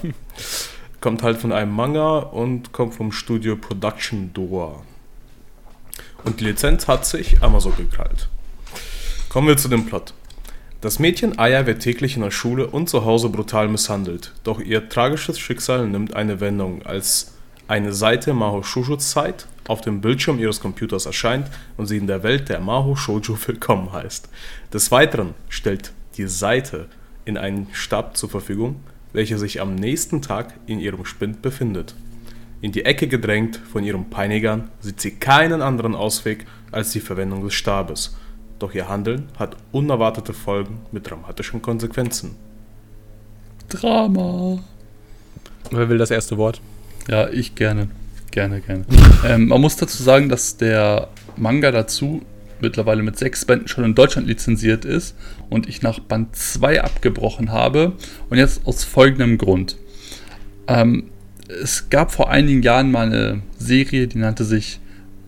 kommt 1.00 1.22
halt 1.22 1.38
von 1.38 1.52
einem 1.52 1.72
Manga 1.72 2.18
und 2.18 2.72
kommt 2.72 2.94
vom 2.94 3.10
Studio 3.12 3.56
Production 3.56 4.32
Doa. 4.32 4.82
Und 6.24 6.40
die 6.40 6.44
Lizenz 6.44 6.86
hat 6.86 7.04
sich 7.04 7.42
Amazon 7.42 7.74
gekrallt. 7.76 8.28
Kommen 9.28 9.48
wir 9.48 9.56
zu 9.56 9.68
dem 9.68 9.86
Plot. 9.86 10.14
Das 10.82 10.98
Mädchen 10.98 11.38
Aya 11.38 11.64
wird 11.64 11.80
täglich 11.80 12.16
in 12.16 12.22
der 12.22 12.32
Schule 12.32 12.66
und 12.66 12.88
zu 12.88 13.04
Hause 13.04 13.28
brutal 13.28 13.68
misshandelt. 13.68 14.32
Doch 14.42 14.58
ihr 14.58 14.88
tragisches 14.88 15.38
Schicksal 15.38 15.86
nimmt 15.86 16.16
eine 16.16 16.40
Wendung, 16.40 16.84
als 16.84 17.34
eine 17.68 17.92
Seite 17.92 18.34
Maho 18.34 18.64
Shoujo 18.64 18.96
Zeit 18.96 19.46
auf 19.68 19.80
dem 19.80 20.00
Bildschirm 20.00 20.40
ihres 20.40 20.58
Computers 20.58 21.06
erscheint 21.06 21.46
und 21.76 21.86
sie 21.86 21.98
in 21.98 22.08
der 22.08 22.24
Welt 22.24 22.48
der 22.48 22.58
Maho 22.58 22.96
Shoujo 22.96 23.38
willkommen 23.46 23.92
heißt. 23.92 24.28
Des 24.72 24.90
Weiteren 24.90 25.34
stellt 25.48 25.92
die 26.16 26.26
Seite 26.26 26.88
in 27.24 27.38
einen 27.38 27.68
Stab 27.72 28.16
zur 28.16 28.30
Verfügung, 28.30 28.80
welcher 29.12 29.38
sich 29.38 29.60
am 29.60 29.76
nächsten 29.76 30.20
Tag 30.20 30.52
in 30.66 30.80
ihrem 30.80 31.04
Spind 31.04 31.42
befindet. 31.42 31.94
In 32.60 32.72
die 32.72 32.84
Ecke 32.84 33.06
gedrängt 33.06 33.60
von 33.70 33.84
ihren 33.84 34.10
Peinigern 34.10 34.68
sieht 34.80 35.00
sie 35.00 35.12
keinen 35.12 35.62
anderen 35.62 35.94
Ausweg 35.94 36.44
als 36.72 36.90
die 36.90 36.98
Verwendung 36.98 37.44
des 37.44 37.54
Stabes. 37.54 38.16
Doch 38.62 38.74
ihr 38.74 38.88
Handeln 38.88 39.24
hat 39.40 39.56
unerwartete 39.72 40.32
Folgen 40.32 40.82
mit 40.92 41.10
dramatischen 41.10 41.60
Konsequenzen. 41.62 42.36
Drama. 43.68 44.60
Wer 45.72 45.88
will 45.88 45.98
das 45.98 46.12
erste 46.12 46.38
Wort? 46.38 46.60
Ja, 47.08 47.28
ich 47.28 47.56
gerne. 47.56 47.88
Gerne, 48.30 48.60
gerne. 48.60 48.84
ähm, 49.26 49.48
man 49.48 49.60
muss 49.60 49.74
dazu 49.74 50.00
sagen, 50.00 50.28
dass 50.28 50.58
der 50.58 51.08
Manga 51.36 51.72
dazu 51.72 52.22
mittlerweile 52.60 53.02
mit 53.02 53.18
sechs 53.18 53.44
Bänden 53.44 53.66
schon 53.66 53.82
in 53.82 53.96
Deutschland 53.96 54.28
lizenziert 54.28 54.84
ist 54.84 55.16
und 55.50 55.68
ich 55.68 55.82
nach 55.82 55.98
Band 55.98 56.36
2 56.36 56.84
abgebrochen 56.84 57.50
habe. 57.50 57.94
Und 58.30 58.38
jetzt 58.38 58.64
aus 58.64 58.84
folgendem 58.84 59.38
Grund. 59.38 59.76
Ähm, 60.68 61.10
es 61.48 61.90
gab 61.90 62.12
vor 62.12 62.30
einigen 62.30 62.62
Jahren 62.62 62.92
mal 62.92 63.08
eine 63.08 63.42
Serie, 63.58 64.06
die 64.06 64.18
nannte 64.18 64.44
sich 64.44 64.78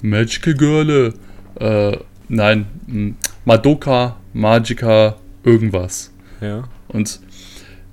Magical 0.02 0.54
Girl. 0.54 1.14
Äh, 1.58 1.96
nein, 2.28 2.66
Madoka, 3.44 4.16
Magica, 4.32 5.16
irgendwas. 5.44 6.12
Ja. 6.40 6.64
Und 6.88 7.20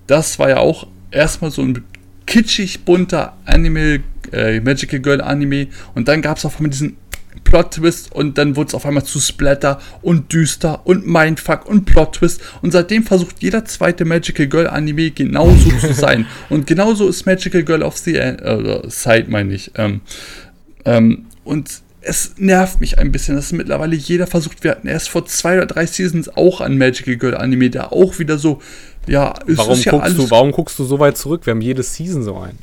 das 0.08 0.40
war 0.40 0.50
ja 0.50 0.58
auch 0.58 0.88
erstmal 1.12 1.52
so 1.52 1.62
ein 1.62 1.84
kitschig 2.26 2.86
bunter 2.86 3.38
Anime, 3.46 4.02
äh, 4.32 4.60
Magical 4.60 5.00
Girl 5.00 5.22
Anime. 5.22 5.68
Und 5.96 6.08
dann 6.08 6.22
gab 6.22 6.38
es 6.38 6.46
auf 6.46 6.58
einmal 6.58 6.72
diesen 6.72 6.98
Plot-Twist 7.44 8.14
und 8.14 8.38
dann 8.38 8.56
wurde 8.56 8.70
es 8.70 8.74
auf 8.74 8.86
einmal 8.86 9.04
zu 9.04 9.20
Splatter 9.20 9.80
und 10.02 10.32
düster 10.32 10.86
und 10.86 11.08
Mindfuck 11.08 11.66
und 11.68 11.86
Plot-Twist. 11.86 12.42
Und 12.62 12.72
seitdem 12.72 13.04
versucht 13.04 13.42
jeder 13.42 13.66
zweite 13.66 14.06
Magical 14.06 14.48
Girl 14.48 14.68
Anime 14.68 15.12
genauso 15.12 15.70
zu 15.80 15.94
sein. 15.94 16.26
Und 16.50 16.68
genauso 16.68 17.08
ist 17.08 17.26
Magical 17.26 17.64
Girl 17.64 17.84
of 17.84 17.98
the 17.98 18.16
äh, 18.16 18.90
Side, 18.90 19.26
meine 19.30 19.54
ich. 19.54 19.72
Ähm, 19.76 20.02
ähm, 20.86 21.26
und 21.44 21.82
es 22.02 22.34
nervt 22.38 22.82
mich 22.82 22.98
ein 22.98 23.12
bisschen, 23.12 23.36
dass 23.36 23.52
mittlerweile 23.52 23.96
jeder 23.96 24.26
versucht, 24.26 24.64
wir 24.64 24.72
hatten 24.72 24.88
erst 24.88 25.10
vor 25.10 25.26
zwei 25.26 25.58
oder 25.58 25.68
drei 25.68 25.86
Seasons 25.86 26.30
auch 26.36 26.60
an 26.60 26.78
Magical 26.78 27.16
Girl 27.16 27.36
Anime, 27.38 27.70
der 27.70 27.94
auch 27.94 28.18
wieder 28.18 28.38
so, 28.40 28.60
ja, 29.08 29.34
es 29.48 29.58
warum 29.58 29.74
ist 29.74 29.86
ja 29.86 29.92
guckst 29.92 30.18
du, 30.18 30.32
Warum 30.32 30.52
guckst 30.52 30.80
du 30.80 30.84
so 30.84 31.00
weit 31.00 31.18
zurück? 31.18 31.46
Wir 31.46 31.52
haben 31.52 31.62
jede 31.62 31.84
Season 31.84 32.24
so 32.24 32.38
ein. 32.38 32.58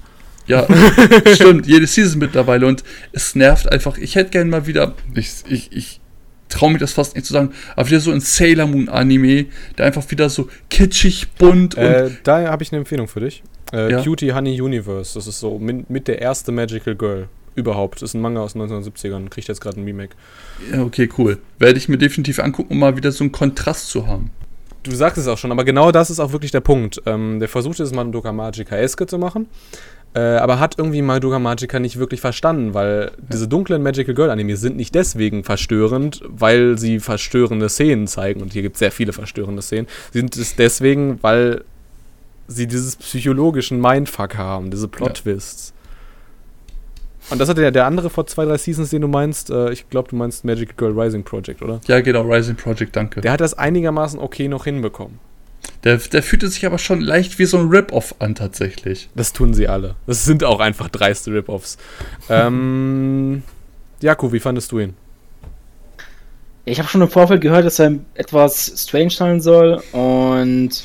Ja, 0.47 0.67
stimmt, 1.35 1.67
jede 1.67 1.87
Season 1.87 2.19
mittlerweile 2.19 2.67
und 2.67 2.83
es 3.13 3.35
nervt 3.35 3.71
einfach. 3.71 3.97
Ich 3.99 4.17
hätte 4.17 4.31
gerne 4.31 4.51
mal 4.51 4.67
wieder, 4.67 4.95
ich, 5.15 5.45
ich, 5.49 5.73
ich 5.73 6.01
traue 6.49 6.73
mir 6.73 6.79
das 6.79 6.93
fast 6.93 7.15
nicht 7.15 7.27
zu 7.27 7.33
sagen, 7.33 7.53
aber 7.77 7.89
wieder 7.89 8.01
so 8.01 8.11
ein 8.11 8.21
Sailor 8.21 8.67
Moon 8.67 8.89
Anime, 8.89 9.47
der 9.77 9.87
einfach 9.87 10.11
wieder 10.11 10.31
so 10.31 10.49
kitschig, 10.71 11.29
bunt 11.39 11.77
und. 11.77 11.85
Äh, 11.85 12.11
da 12.25 12.49
habe 12.49 12.63
ich 12.63 12.73
eine 12.73 12.79
Empfehlung 12.79 13.07
für 13.07 13.21
dich. 13.21 13.43
Äh, 13.73 13.93
ja? 13.93 14.03
Cutie 14.03 14.33
Honey 14.33 14.61
Universe, 14.61 15.15
das 15.15 15.27
ist 15.27 15.39
so 15.39 15.59
mit, 15.59 15.91
mit 15.91 16.09
der 16.09 16.21
erste 16.21 16.51
Magical 16.51 16.97
Girl 16.97 17.29
überhaupt. 17.55 18.03
Das 18.03 18.11
ist 18.11 18.15
ein 18.15 18.21
Manga 18.21 18.41
aus 18.41 18.55
den 18.55 18.63
1970ern, 18.63 19.29
kriegt 19.29 19.49
jetzt 19.49 19.61
gerade 19.61 19.81
ein 19.81 19.85
Remake. 19.85 20.17
Ja, 20.73 20.83
okay, 20.83 21.09
cool. 21.19 21.39
Werde 21.59 21.79
ich 21.79 21.89
mir 21.89 21.99
definitiv 21.99 22.39
angucken, 22.39 22.73
um 22.73 22.79
mal 22.79 22.97
wieder 22.97 23.13
so 23.13 23.25
einen 23.25 23.33
Kontrast 23.33 23.89
zu 23.89 24.07
haben. 24.07 24.31
Du 24.83 24.95
sagst 24.95 25.19
es 25.19 25.29
auch 25.29 25.39
schon, 25.39 25.53
aber 25.53 25.65
genau 25.65 25.93
das 25.93 26.11
ist 26.11 26.21
auch 26.21 26.33
wirklich 26.33 26.53
der 26.53 26.61
Punkt. 26.61 27.03
Ähm, 27.05 27.41
der 27.41 27.49
versucht 27.49 27.81
es 27.81 27.93
Madoka 27.93 28.33
Magica-eske 28.33 29.07
zu 29.07 29.19
machen, 29.19 29.47
äh, 30.15 30.21
aber 30.21 30.61
hat 30.61 30.77
irgendwie 30.79 31.03
Madoka 31.03 31.39
Magica 31.39 31.79
nicht 31.79 31.99
wirklich 31.99 32.21
verstanden, 32.21 32.75
weil 32.75 33.11
ja. 33.11 33.25
diese 33.33 33.49
dunklen 33.49 33.83
Magical 33.83 34.15
Girl 34.15 34.31
Anime 34.31 34.57
sind 34.57 34.77
nicht 34.77 34.95
deswegen 34.95 35.45
verstörend, 35.45 36.23
weil 36.27 36.79
sie 36.79 37.01
verstörende 37.01 37.69
Szenen 37.69 38.07
zeigen, 38.07 38.41
und 38.41 38.53
hier 38.53 38.63
gibt 38.63 38.77
es 38.77 38.81
sehr 38.81 38.93
viele 38.93 39.13
verstörende 39.13 39.63
Szenen. 39.63 39.89
Sie 40.13 40.21
sind 40.21 40.37
es 40.37 40.57
deswegen, 40.57 41.19
weil 41.23 41.65
sie 42.47 42.67
dieses 42.67 42.97
psychologischen 42.97 43.81
Mindfuck 43.81 44.37
haben, 44.37 44.71
diese 44.71 44.89
Plot-Twists. 44.89 45.73
Ja. 45.75 45.78
Und 47.31 47.39
das 47.39 47.49
hatte 47.49 47.63
ja 47.63 47.71
der 47.71 47.87
andere 47.87 48.11
vor 48.11 48.27
zwei, 48.27 48.45
drei 48.45 48.57
Seasons, 48.57 48.91
den 48.91 49.03
du 49.03 49.09
meinst. 49.09 49.51
Äh, 49.51 49.71
ich 49.73 49.89
glaube, 49.91 50.09
du 50.09 50.17
meinst 50.17 50.45
Magic 50.45 50.77
Girl 50.77 50.99
Rising 50.99 51.25
Project, 51.25 51.63
oder? 51.63 51.81
Ja, 51.87 52.01
genau, 52.01 52.23
Rising 52.23 52.57
Project, 52.57 52.97
danke. 52.97 53.21
Der 53.21 53.33
hat 53.33 53.41
das 53.41 53.55
einigermaßen 53.55 54.19
okay 54.19 54.49
noch 54.49 54.65
hinbekommen. 54.65 55.19
Der, 55.85 55.99
der 55.99 56.23
fühlte 56.23 56.49
sich 56.49 56.67
aber 56.67 56.79
schon 56.79 57.01
leicht 57.01 57.39
wie 57.39 57.45
so 57.45 57.59
ein 57.59 57.69
Rip-Off 57.69 58.15
an, 58.19 58.35
tatsächlich. 58.35 59.11
Das 59.15 59.33
tun 59.33 59.55
sie 59.55 59.69
alle. 59.69 59.95
Das 60.07 60.25
sind 60.25 60.43
auch 60.43 60.61
einfach 60.61 60.89
dreiste 60.89 61.33
Rip-Offs. 61.33 61.79
ähm, 62.29 63.43
Jakob, 64.01 64.33
wie 64.33 64.41
fandest 64.41 64.73
du 64.73 64.81
ihn? 64.81 64.95
Ich 66.65 66.79
habe 66.79 66.89
schon 66.89 67.01
im 67.01 67.09
Vorfeld 67.09 67.41
gehört, 67.41 67.65
dass 67.65 67.79
er 67.79 67.95
etwas 68.15 68.73
strange 68.77 69.11
sein 69.11 69.41
soll 69.41 69.83
und 69.93 70.85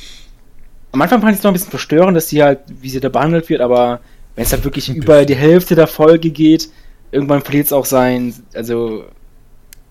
am 0.93 1.01
Anfang 1.01 1.21
fand 1.21 1.33
ich 1.33 1.39
es 1.39 1.43
noch 1.43 1.51
ein 1.51 1.55
bisschen 1.55 1.71
verstörend, 1.71 2.15
dass 2.15 2.29
sie 2.29 2.41
halt, 2.41 2.59
wie 2.67 2.89
sie 2.89 2.99
da 2.99 3.09
behandelt 3.09 3.49
wird, 3.49 3.61
aber 3.61 3.99
wenn 4.35 4.43
es 4.43 4.49
dann 4.49 4.63
wirklich 4.63 4.89
über 4.89 5.25
die 5.25 5.35
Hälfte 5.35 5.75
der 5.75 5.87
Folge 5.87 6.31
geht, 6.31 6.69
irgendwann 7.11 7.41
verliert 7.41 7.67
es 7.67 7.73
auch 7.73 7.85
sein, 7.85 8.33
also 8.53 9.05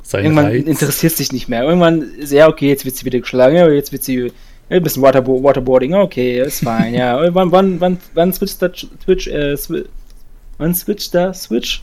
sein 0.02 0.24
irgendwann 0.24 0.46
Reiz. 0.46 0.66
interessiert 0.66 1.12
sich 1.12 1.32
nicht 1.32 1.48
mehr. 1.48 1.62
Irgendwann 1.62 2.02
ist 2.02 2.32
ja 2.32 2.48
okay, 2.48 2.68
jetzt 2.68 2.84
wird 2.84 2.96
sie 2.96 3.04
wieder 3.04 3.20
geschlagen, 3.20 3.56
jetzt 3.72 3.92
wird 3.92 4.02
sie 4.02 4.32
ein 4.68 4.82
bisschen 4.82 5.02
Waterbo 5.02 5.42
Waterboarding, 5.42 5.94
okay, 5.94 6.40
ist 6.40 6.64
fein, 6.64 6.94
ja. 6.94 7.20
wann, 7.34 7.52
wann, 7.52 7.80
wann, 7.80 7.98
wann 8.14 8.32
switcht 8.32 8.60
der 8.60 8.72
Twitch, 8.72 9.28
äh, 9.28 9.56
swi 9.56 9.84
wann 10.58 10.74
switcht 10.74 11.14
der 11.14 11.34
Switch? 11.34 11.82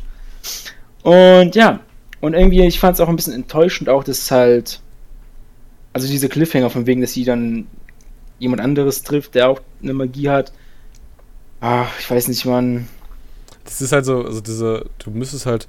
Und 1.03 1.55
ja, 1.55 1.79
und 2.21 2.33
irgendwie, 2.33 2.65
ich 2.65 2.79
fand 2.79 2.95
es 2.95 2.99
auch 2.99 3.07
ein 3.07 3.15
bisschen 3.15 3.33
enttäuschend 3.33 3.89
auch, 3.89 4.03
dass 4.03 4.29
halt, 4.31 4.81
also 5.93 6.07
diese 6.07 6.29
Cliffhanger 6.29 6.69
von 6.69 6.85
wegen, 6.85 7.01
dass 7.01 7.13
sie 7.13 7.23
dann 7.23 7.67
jemand 8.39 8.61
anderes 8.61 9.03
trifft, 9.03 9.35
der 9.35 9.49
auch 9.49 9.61
eine 9.81 9.93
Magie 9.93 10.29
hat, 10.29 10.51
Ach, 11.61 11.91
ich 11.99 12.09
weiß 12.09 12.27
nicht, 12.27 12.45
Mann. 12.45 12.87
Das 13.65 13.81
ist 13.81 13.91
halt 13.91 14.05
so, 14.05 14.23
also 14.23 14.41
diese, 14.41 14.85
du 15.03 15.11
müsstest 15.11 15.45
halt, 15.45 15.67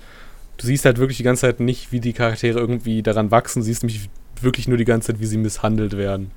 du 0.57 0.67
siehst 0.67 0.85
halt 0.85 0.99
wirklich 0.99 1.19
die 1.19 1.23
ganze 1.23 1.43
Zeit 1.43 1.61
nicht, 1.61 1.93
wie 1.93 2.01
die 2.01 2.13
Charaktere 2.13 2.59
irgendwie 2.59 3.03
daran 3.03 3.31
wachsen, 3.31 3.63
siehst 3.63 3.83
nämlich 3.83 4.09
wirklich 4.41 4.69
nur 4.69 4.79
die 4.79 4.85
ganze 4.85 5.09
Zeit, 5.09 5.21
wie 5.21 5.27
sie 5.27 5.37
misshandelt 5.37 5.97
werden. 5.97 6.31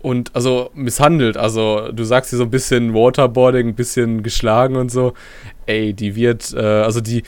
Und 0.00 0.34
also 0.34 0.70
misshandelt, 0.74 1.36
also 1.36 1.90
du 1.92 2.04
sagst 2.04 2.30
hier 2.30 2.36
so 2.36 2.44
ein 2.44 2.50
bisschen 2.50 2.92
Waterboarding, 2.92 3.68
ein 3.68 3.74
bisschen 3.74 4.22
geschlagen 4.22 4.76
und 4.76 4.90
so. 4.90 5.14
Ey, 5.66 5.94
die 5.94 6.16
wird, 6.16 6.52
äh, 6.54 6.60
also 6.60 7.00
die 7.00 7.22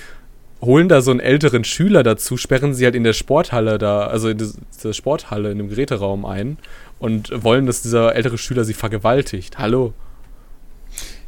holen 0.61 0.89
da 0.89 1.01
so 1.01 1.13
einen 1.13 1.21
älteren 1.21 1.63
Schüler 1.65 2.03
dazu, 2.03 2.37
sperren 2.37 2.75
sie 2.75 2.85
halt 2.85 2.95
in 2.97 3.05
der 3.05 3.13
Sporthalle 3.13 3.79
da, 3.79 4.07
also 4.07 4.29
in 4.29 4.39
der 4.39 4.93
Sporthalle, 4.93 5.53
in 5.53 5.59
dem 5.59 5.69
Geräteraum 5.69 6.25
ein 6.25 6.59
und 6.99 7.31
wollen, 7.45 7.67
dass 7.67 7.83
dieser 7.83 8.15
ältere 8.17 8.39
Schüler 8.39 8.65
sie 8.65 8.75
vergewaltigt. 8.75 9.59
Hallo? 9.59 9.93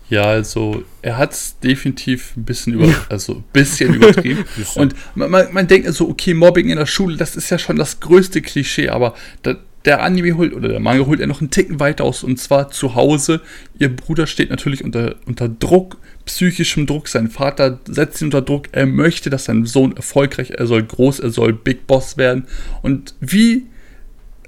Ja, 0.09 0.25
also 0.25 0.85
er 1.03 1.19
hat 1.19 1.33
es 1.33 1.59
definitiv 1.59 2.37
ein 2.37 2.45
bisschen 2.45 2.75
über, 2.75 2.95
also 3.09 3.37
ein 3.37 3.45
bisschen 3.53 3.95
übertrieben. 3.95 4.45
Und 4.77 4.95
man, 5.15 5.31
man, 5.31 5.53
man 5.53 5.67
denkt 5.67 5.93
so, 5.93 6.09
okay, 6.09 6.33
Mobbing 6.33 6.69
in 6.69 6.79
der 6.79 6.87
Schule, 6.87 7.17
das 7.17 7.35
ist 7.35 7.51
ja 7.51 7.59
schon 7.59 7.77
das 7.77 7.99
größte 7.99 8.41
Klischee, 8.41 8.89
aber 8.89 9.15
da, 9.43 9.57
der 9.87 10.03
Anime 10.03 10.37
holt 10.37 10.53
oder 10.53 10.69
der 10.69 10.81
Manga 10.81 11.07
holt 11.07 11.21
er 11.21 11.27
noch 11.27 11.41
einen 11.41 11.51
Ticken 11.51 11.81
weiter 11.81 12.05
aus 12.05 12.23
und 12.23 12.39
zwar 12.39 12.71
zu 12.71 12.95
Hause. 12.95 13.41
Ihr 13.79 13.95
Bruder 13.95 14.27
steht 14.27 14.51
natürlich 14.51 14.85
unter, 14.85 15.17
unter 15.27 15.49
Druck, 15.49 15.99
psychischem 16.25 16.87
Druck. 16.87 17.09
Sein 17.09 17.31
Vater 17.31 17.81
setzt 17.87 18.21
ihn 18.21 18.27
unter 18.27 18.43
Druck. 18.43 18.69
Er 18.73 18.87
möchte, 18.87 19.31
dass 19.31 19.45
sein 19.45 19.65
Sohn 19.65 19.97
erfolgreich, 19.97 20.51
er 20.51 20.67
soll 20.67 20.83
groß, 20.83 21.21
er 21.21 21.31
soll 21.31 21.53
Big 21.53 21.87
Boss 21.87 22.17
werden. 22.17 22.47
Und 22.83 23.15
wie 23.21 23.67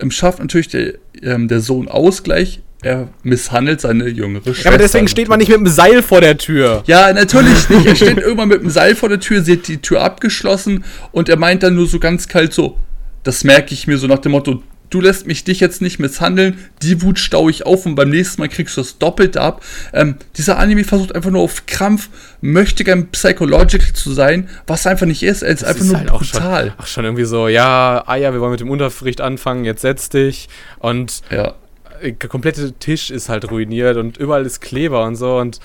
ähm, 0.00 0.10
schafft 0.10 0.40
natürlich 0.40 0.68
der, 0.68 0.94
ähm, 1.22 1.46
der 1.46 1.60
Sohn 1.60 1.88
Ausgleich? 1.88 2.60
Er 2.82 3.08
misshandelt 3.24 3.80
seine 3.80 4.08
jüngere 4.08 4.42
Schwester. 4.42 4.62
Ja, 4.62 4.70
aber 4.70 4.78
deswegen 4.78 5.08
steht 5.08 5.28
man 5.28 5.40
nicht 5.40 5.48
mit 5.48 5.58
dem 5.58 5.66
Seil 5.66 6.02
vor 6.02 6.20
der 6.20 6.38
Tür. 6.38 6.84
Ja, 6.86 7.12
natürlich 7.12 7.68
nicht. 7.68 7.86
Er 7.86 7.96
steht 7.96 8.18
irgendwann 8.18 8.48
mit 8.48 8.62
dem 8.62 8.70
Seil 8.70 8.94
vor 8.94 9.08
der 9.08 9.18
Tür, 9.18 9.42
sieht 9.42 9.66
die 9.66 9.78
Tür 9.78 10.02
abgeschlossen 10.02 10.84
und 11.10 11.28
er 11.28 11.36
meint 11.36 11.62
dann 11.64 11.74
nur 11.74 11.88
so 11.88 11.98
ganz 11.98 12.28
kalt 12.28 12.52
so, 12.52 12.78
das 13.24 13.42
merke 13.42 13.74
ich 13.74 13.88
mir 13.88 13.98
so 13.98 14.06
nach 14.06 14.20
dem 14.20 14.32
Motto, 14.32 14.62
du 14.90 15.00
lässt 15.00 15.26
mich 15.26 15.42
dich 15.42 15.58
jetzt 15.58 15.82
nicht 15.82 15.98
misshandeln, 15.98 16.56
die 16.82 17.02
Wut 17.02 17.18
staue 17.18 17.50
ich 17.50 17.66
auf 17.66 17.84
und 17.84 17.96
beim 17.96 18.10
nächsten 18.10 18.40
Mal 18.40 18.48
kriegst 18.48 18.76
du 18.76 18.80
das 18.80 18.98
doppelt 18.98 19.36
ab. 19.36 19.62
Ähm, 19.92 20.14
dieser 20.36 20.58
Anime 20.58 20.84
versucht 20.84 21.14
einfach 21.16 21.30
nur 21.30 21.42
auf 21.42 21.66
Krampf, 21.66 22.08
möchte 22.40 22.84
gern 22.84 23.08
psychological 23.08 23.92
zu 23.92 24.12
sein, 24.12 24.48
was 24.68 24.86
einfach 24.86 25.06
nicht 25.06 25.24
ist, 25.24 25.42
er 25.42 25.50
ist 25.50 25.62
das 25.62 25.70
einfach 25.70 25.82
ist 25.82 25.88
nur 25.88 25.98
halt 25.98 26.10
brutal. 26.10 26.64
Schon, 26.66 26.74
ach, 26.78 26.86
schon 26.86 27.04
irgendwie 27.04 27.24
so, 27.24 27.48
ja, 27.48 28.04
ah 28.06 28.16
ja, 28.16 28.32
wir 28.32 28.40
wollen 28.40 28.52
mit 28.52 28.60
dem 28.60 28.70
Unterricht 28.70 29.20
anfangen, 29.20 29.64
jetzt 29.64 29.82
setz 29.82 30.10
dich 30.10 30.48
und 30.78 31.22
ja 31.30 31.54
der 32.02 32.28
komplette 32.28 32.72
Tisch 32.72 33.10
ist 33.10 33.28
halt 33.28 33.50
ruiniert 33.50 33.96
und 33.96 34.16
überall 34.16 34.44
ist 34.46 34.60
Kleber 34.60 35.04
und 35.04 35.16
so 35.16 35.38
und 35.38 35.60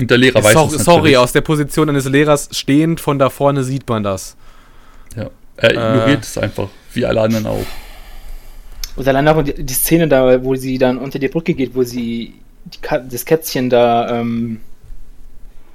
und 0.00 0.10
der 0.10 0.16
Lehrer 0.18 0.42
weiß 0.42 0.54
so, 0.54 0.74
es 0.74 0.84
Sorry, 0.84 1.16
aus 1.16 1.32
der 1.32 1.42
Position 1.42 1.90
eines 1.90 2.06
Lehrers 2.06 2.48
stehend 2.52 3.00
von 3.00 3.18
da 3.18 3.28
vorne 3.28 3.62
sieht 3.64 3.86
man 3.86 4.02
das. 4.02 4.34
Ja, 5.14 5.28
er 5.56 5.70
ignoriert 5.72 6.20
äh, 6.20 6.22
es 6.22 6.38
einfach, 6.38 6.68
wie 6.94 7.04
alle 7.04 7.20
anderen 7.20 7.46
auch. 7.46 7.66
Und 8.96 9.06
allein 9.06 9.28
auch 9.28 9.42
die, 9.42 9.62
die, 9.62 9.74
Szene 9.74 10.08
da, 10.08 10.42
wo 10.42 10.54
sie 10.54 10.78
dann 10.78 10.98
unter 10.98 11.18
die 11.18 11.28
Brücke 11.28 11.54
geht, 11.54 11.74
wo 11.74 11.82
sie 11.82 12.34
die, 12.64 12.78
das 13.10 13.24
Kätzchen 13.24 13.68
da 13.68 14.20
ähm, 14.20 14.60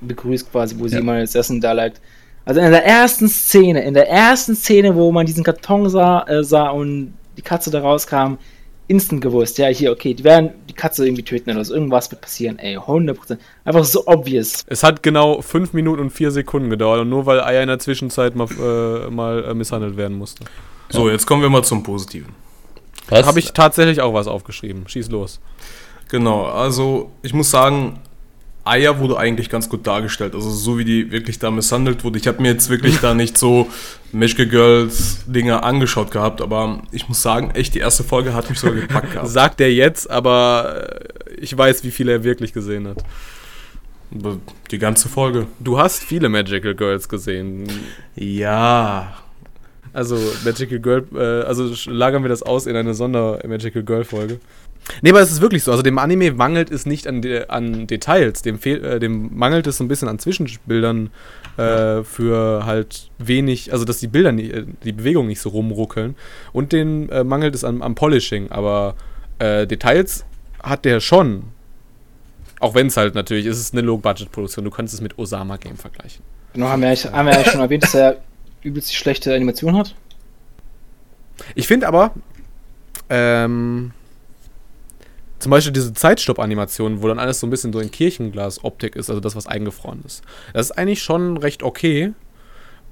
begrüßt 0.02 0.52
quasi, 0.52 0.76
wo 0.78 0.88
sie 0.88 0.98
Ja. 0.98 1.04
mal 1.04 1.22
das 1.22 1.36
Essen 1.36 1.62
da 1.62 1.72
lag. 1.72 1.92
Also 2.46 2.62
in 2.62 2.72
der 2.72 2.86
ersten 2.86 3.28
Szene, 3.28 3.84
in 3.84 3.94
der 3.94 4.10
ersten 4.10 4.56
Szene, 4.56 4.96
wo 4.96 5.12
man 5.12 5.26
diesen 5.26 5.44
Karton 5.44 5.90
sah, 5.90 6.24
äh, 6.28 6.44
sah 6.44 6.70
und 6.70 7.14
die 7.38 7.42
Katze 7.42 7.72
da 7.72 7.80
rauskam, 7.80 8.38
instant 8.88 9.22
gewusst, 9.22 9.58
ja, 9.58 9.68
hier, 9.68 9.92
okay, 9.92 10.14
die 10.14 10.24
werden 10.24 10.52
die 10.70 10.74
Katze 10.74 11.06
irgendwie 11.06 11.24
töten 11.24 11.52
oder 11.52 11.66
so, 11.66 11.74
irgendwas 11.74 12.12
wird 12.12 12.22
passieren, 12.22 12.60
ey, 12.60 12.78
100%. 12.78 13.38
Einfach 13.64 13.84
so 13.84 14.06
obvious. 14.06 14.64
Es 14.68 14.84
hat 14.84 15.02
genau 15.02 15.42
5 15.42 15.74
Minuten 15.74 16.02
und 16.02 16.10
4 16.12 16.32
Sekunden 16.32 16.70
gedauert 16.70 17.02
und 17.02 17.10
nur 17.10 17.26
weil 17.26 17.42
Aya 17.42 17.62
in 17.62 17.68
der 17.68 17.80
Zwischenzeit 17.80 18.36
mal, 18.36 18.48
äh, 18.52 19.10
mal 19.10 19.44
äh, 19.44 19.54
misshandelt 19.54 19.98
werden 19.98 20.18
musste. 20.18 20.46
So, 20.90 21.10
jetzt 21.10 21.26
kommen 21.26 21.42
wir 21.42 21.50
mal 21.50 21.64
zum 21.64 21.82
Positiven. 21.82 22.34
Was? 23.10 23.26
Habe 23.26 23.40
ich 23.40 23.54
tatsächlich 23.54 24.02
auch 24.02 24.14
was 24.14 24.28
aufgeschrieben. 24.28 24.88
Schieß 24.88 25.10
los. 25.10 25.40
Genau, 26.10 26.46
also 26.46 27.12
ich 27.24 27.34
muss 27.34 27.50
sagen, 27.50 28.00
Aya 28.66 28.98
wurde 28.98 29.18
eigentlich 29.18 29.50
ganz 29.50 29.70
gut 29.70 29.86
dargestellt. 29.86 30.34
Also 30.34 30.50
so 30.50 30.80
wie 30.80 30.86
die 30.86 31.12
wirklich 31.12 31.38
da 31.38 31.52
misshandelt 31.52 32.04
wurde. 32.04 32.18
Ich 32.18 32.28
habe 32.28 32.42
mir 32.42 32.50
jetzt 32.50 32.70
wirklich 32.70 33.00
da 33.00 33.14
nicht 33.14 33.38
so 33.38 33.70
Magical 34.12 34.48
Girls 34.48 35.24
Dinge 35.28 35.62
angeschaut 35.62 36.10
gehabt, 36.10 36.42
aber 36.42 36.82
ich 36.92 37.08
muss 37.08 37.22
sagen, 37.22 37.52
echt, 37.52 37.76
die 37.76 37.80
erste 37.80 38.04
Folge 38.04 38.34
hat 38.34 38.50
mich 38.50 38.60
sogar 38.60 38.82
gepackt 38.82 39.14
gehabt. 39.14 39.28
Sagt 39.30 39.62
er 39.62 39.72
jetzt, 39.72 40.10
aber 40.10 40.88
äh, 41.30 41.36
ich 41.36 41.56
weiß, 41.56 41.84
wie 41.84 41.92
viel 41.92 42.10
er 42.10 42.24
wirklich 42.24 42.54
gesehen 42.54 42.88
hat. 42.88 43.04
Die 44.72 44.80
ganze 44.80 45.10
Folge. 45.10 45.46
Du 45.60 45.78
hast 45.78 46.04
viele 46.04 46.30
Magical 46.30 46.74
Girls 46.74 47.08
gesehen. 47.08 47.68
Ja. 48.16 49.16
Also 49.94 50.18
Magical 50.44 50.80
Girl, 50.80 51.06
äh, 51.14 51.46
also 51.46 51.72
lagern 51.90 52.24
wir 52.24 52.30
das 52.30 52.44
aus 52.44 52.66
in 52.66 52.76
eine 52.76 52.94
Sonder-Magical 52.94 53.84
Girl-Folge. 53.84 54.40
Nee, 55.02 55.10
aber 55.10 55.22
es 55.22 55.32
ist 55.32 55.42
wirklich 55.42 55.64
so. 55.64 55.72
Also 55.72 55.82
dem 55.84 55.98
Anime 55.98 56.32
mangelt 56.34 56.70
es 56.72 56.86
nicht 56.86 57.08
an, 57.08 57.22
de 57.22 57.48
an 57.48 57.88
Details. 57.88 58.42
Dem, 58.44 58.60
äh, 58.64 59.00
dem 59.00 59.36
mangelt 59.36 59.66
es 59.68 59.78
so 59.78 59.84
ein 59.84 59.88
bisschen 59.88 60.08
an 60.08 60.20
Zwischenbildern 60.20 61.10
äh, 61.58 62.04
für 62.04 62.66
halt 62.66 63.10
wenig, 63.18 63.72
also 63.74 63.84
dass 63.86 64.00
die 64.00 64.08
Bilder, 64.08 64.32
nie, 64.32 64.50
äh, 64.52 64.66
die 64.84 64.92
Bewegung 64.92 65.28
nicht 65.28 65.42
so 65.42 65.50
rumruckeln. 65.50 66.16
Und 66.54 66.72
den 66.72 67.10
äh, 67.10 67.24
mangelt 67.24 67.56
es 67.56 67.64
am, 67.64 67.82
am 67.82 67.96
Polishing. 67.96 68.52
Aber 68.52 68.96
äh, 69.40 69.66
Details 69.66 70.24
hat 70.62 70.86
der 70.86 71.00
schon. 71.00 71.44
Auch 72.60 72.74
wenn 72.76 72.88
es 72.88 72.96
halt 72.98 73.16
natürlich, 73.16 73.46
es 73.48 73.60
ist 73.60 73.74
eine 73.74 73.82
Low-Budget-Produktion. 73.82 74.64
Du 74.66 74.72
kannst 74.72 74.94
es 74.94 75.02
mit 75.02 75.18
Osama 75.18 75.58
Game 75.58 75.78
vergleichen. 75.78 76.24
Genau, 76.54 76.68
haben 76.68 76.82
wir, 76.82 76.90
eigentlich- 76.90 77.12
haben 77.12 77.26
wir 77.28 77.34
ja 77.34 77.44
schon 77.44 77.60
erwähnt, 77.60 77.84
dass 77.84 77.96
er 77.96 78.18
übelst 78.62 78.92
die 78.92 78.96
schlechte 78.96 79.34
Animation 79.34 79.76
hat. 79.78 79.94
Ich 81.54 81.68
finde 81.68 81.88
aber, 81.88 82.14
ähm, 83.10 83.92
zum 85.46 85.52
Beispiel 85.52 85.74
diese 85.74 85.94
Zeitstopp-Animation, 85.94 87.04
wo 87.04 87.08
dann 87.08 87.20
alles 87.20 87.40
so 87.40 87.46
ein 87.46 87.52
bisschen 87.52 87.72
so 87.72 87.80
in 87.80 87.92
Kirchenglas-Optik 87.92 88.96
ist, 88.96 89.12
also 89.12 89.22
das, 89.22 89.36
was 89.36 89.46
eingefroren 89.46 90.02
ist. 90.04 90.24
Das 90.54 90.72
ist 90.72 90.72
eigentlich 90.72 91.04
schon 91.04 91.38
recht 91.38 91.62
okay. 91.62 92.14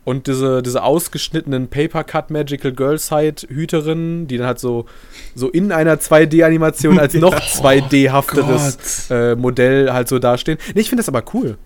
Und 0.04 0.28
diese, 0.28 0.62
diese 0.62 0.84
ausgeschnittenen 0.84 1.68
Paper-Cut 1.68 2.30
Magical 2.30 2.72
Girl 2.72 3.00
Side-Hüterinnen, 3.00 4.28
die 4.28 4.38
dann 4.38 4.46
halt 4.46 4.60
so, 4.60 4.86
so 5.34 5.50
in 5.50 5.72
einer 5.72 5.96
2D-Animation 5.96 7.00
als 7.00 7.14
noch 7.16 7.34
2D-hafteres 7.34 9.10
äh, 9.10 9.36
Modell 9.36 9.92
halt 9.92 10.08
so 10.08 10.20
dastehen. 10.20 10.60
Nee, 10.76 10.82
ich 10.82 10.90
finde 10.90 11.02
das 11.02 11.10
aber 11.10 11.24
cool. 11.34 11.58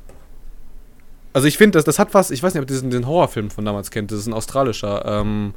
Also 1.33 1.49
ich 1.49 1.57
finde, 1.57 1.79
das, 1.79 1.83
das 1.83 1.99
hat 1.99 2.13
was, 2.13 2.31
ich 2.31 2.41
weiß 2.41 2.53
nicht, 2.53 2.63
ob 2.63 2.69
ihr 2.69 2.73
diesen, 2.73 2.91
diesen 2.91 3.07
Horrorfilm 3.07 3.49
von 3.49 3.65
damals 3.65 3.91
kennt, 3.91 4.09
das 4.09 4.19
ist 4.19 4.27
ein 4.27 4.33
australischer, 4.33 5.03
ähm, 5.05 5.53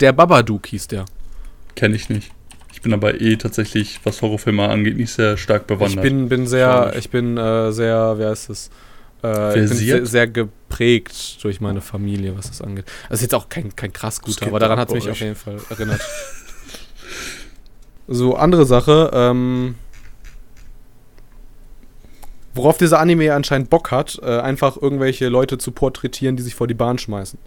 der 0.00 0.12
Babadook 0.12 0.66
hieß 0.66 0.88
der. 0.88 1.06
Kenne 1.76 1.96
ich 1.96 2.10
nicht. 2.10 2.35
Ich 2.76 2.82
bin 2.82 2.92
aber 2.92 3.22
eh 3.22 3.36
tatsächlich, 3.36 4.00
was 4.04 4.20
Horrorfilme 4.20 4.68
angeht, 4.68 4.98
nicht 4.98 5.10
sehr 5.10 5.38
stark 5.38 5.66
bewandert. 5.66 5.96
Ich 5.96 6.02
bin, 6.02 6.28
bin 6.28 6.46
sehr, 6.46 6.92
ich 6.98 7.08
bin 7.08 7.38
äh, 7.38 7.72
sehr, 7.72 8.18
wie 8.18 8.24
heißt 8.26 8.50
es? 8.50 8.68
Äh, 9.24 9.48
ich 9.48 9.54
bin 9.54 9.68
Versiert? 9.68 9.96
sehr, 9.96 10.06
sehr 10.06 10.26
geprägt 10.28 11.42
durch 11.42 11.62
meine 11.62 11.80
Familie, 11.80 12.36
was 12.36 12.48
das 12.48 12.60
angeht. 12.60 12.84
Das 13.08 13.20
ist 13.20 13.22
jetzt 13.22 13.34
auch 13.34 13.48
kein, 13.48 13.74
kein 13.74 13.94
krass 13.94 14.20
guter, 14.20 14.48
aber 14.48 14.58
daran 14.58 14.78
hat 14.78 14.88
es 14.88 14.94
mich 14.94 15.04
euch. 15.04 15.12
auf 15.12 15.20
jeden 15.20 15.36
Fall 15.36 15.56
erinnert. 15.70 16.02
so, 18.08 18.36
andere 18.36 18.66
Sache, 18.66 19.10
ähm, 19.14 19.76
worauf 22.52 22.76
dieser 22.76 23.00
Anime 23.00 23.32
anscheinend 23.32 23.70
Bock 23.70 23.90
hat, 23.90 24.20
äh, 24.22 24.38
einfach 24.40 24.76
irgendwelche 24.76 25.30
Leute 25.30 25.56
zu 25.56 25.72
porträtieren, 25.72 26.36
die 26.36 26.42
sich 26.42 26.54
vor 26.54 26.66
die 26.66 26.74
Bahn 26.74 26.98
schmeißen. 26.98 27.38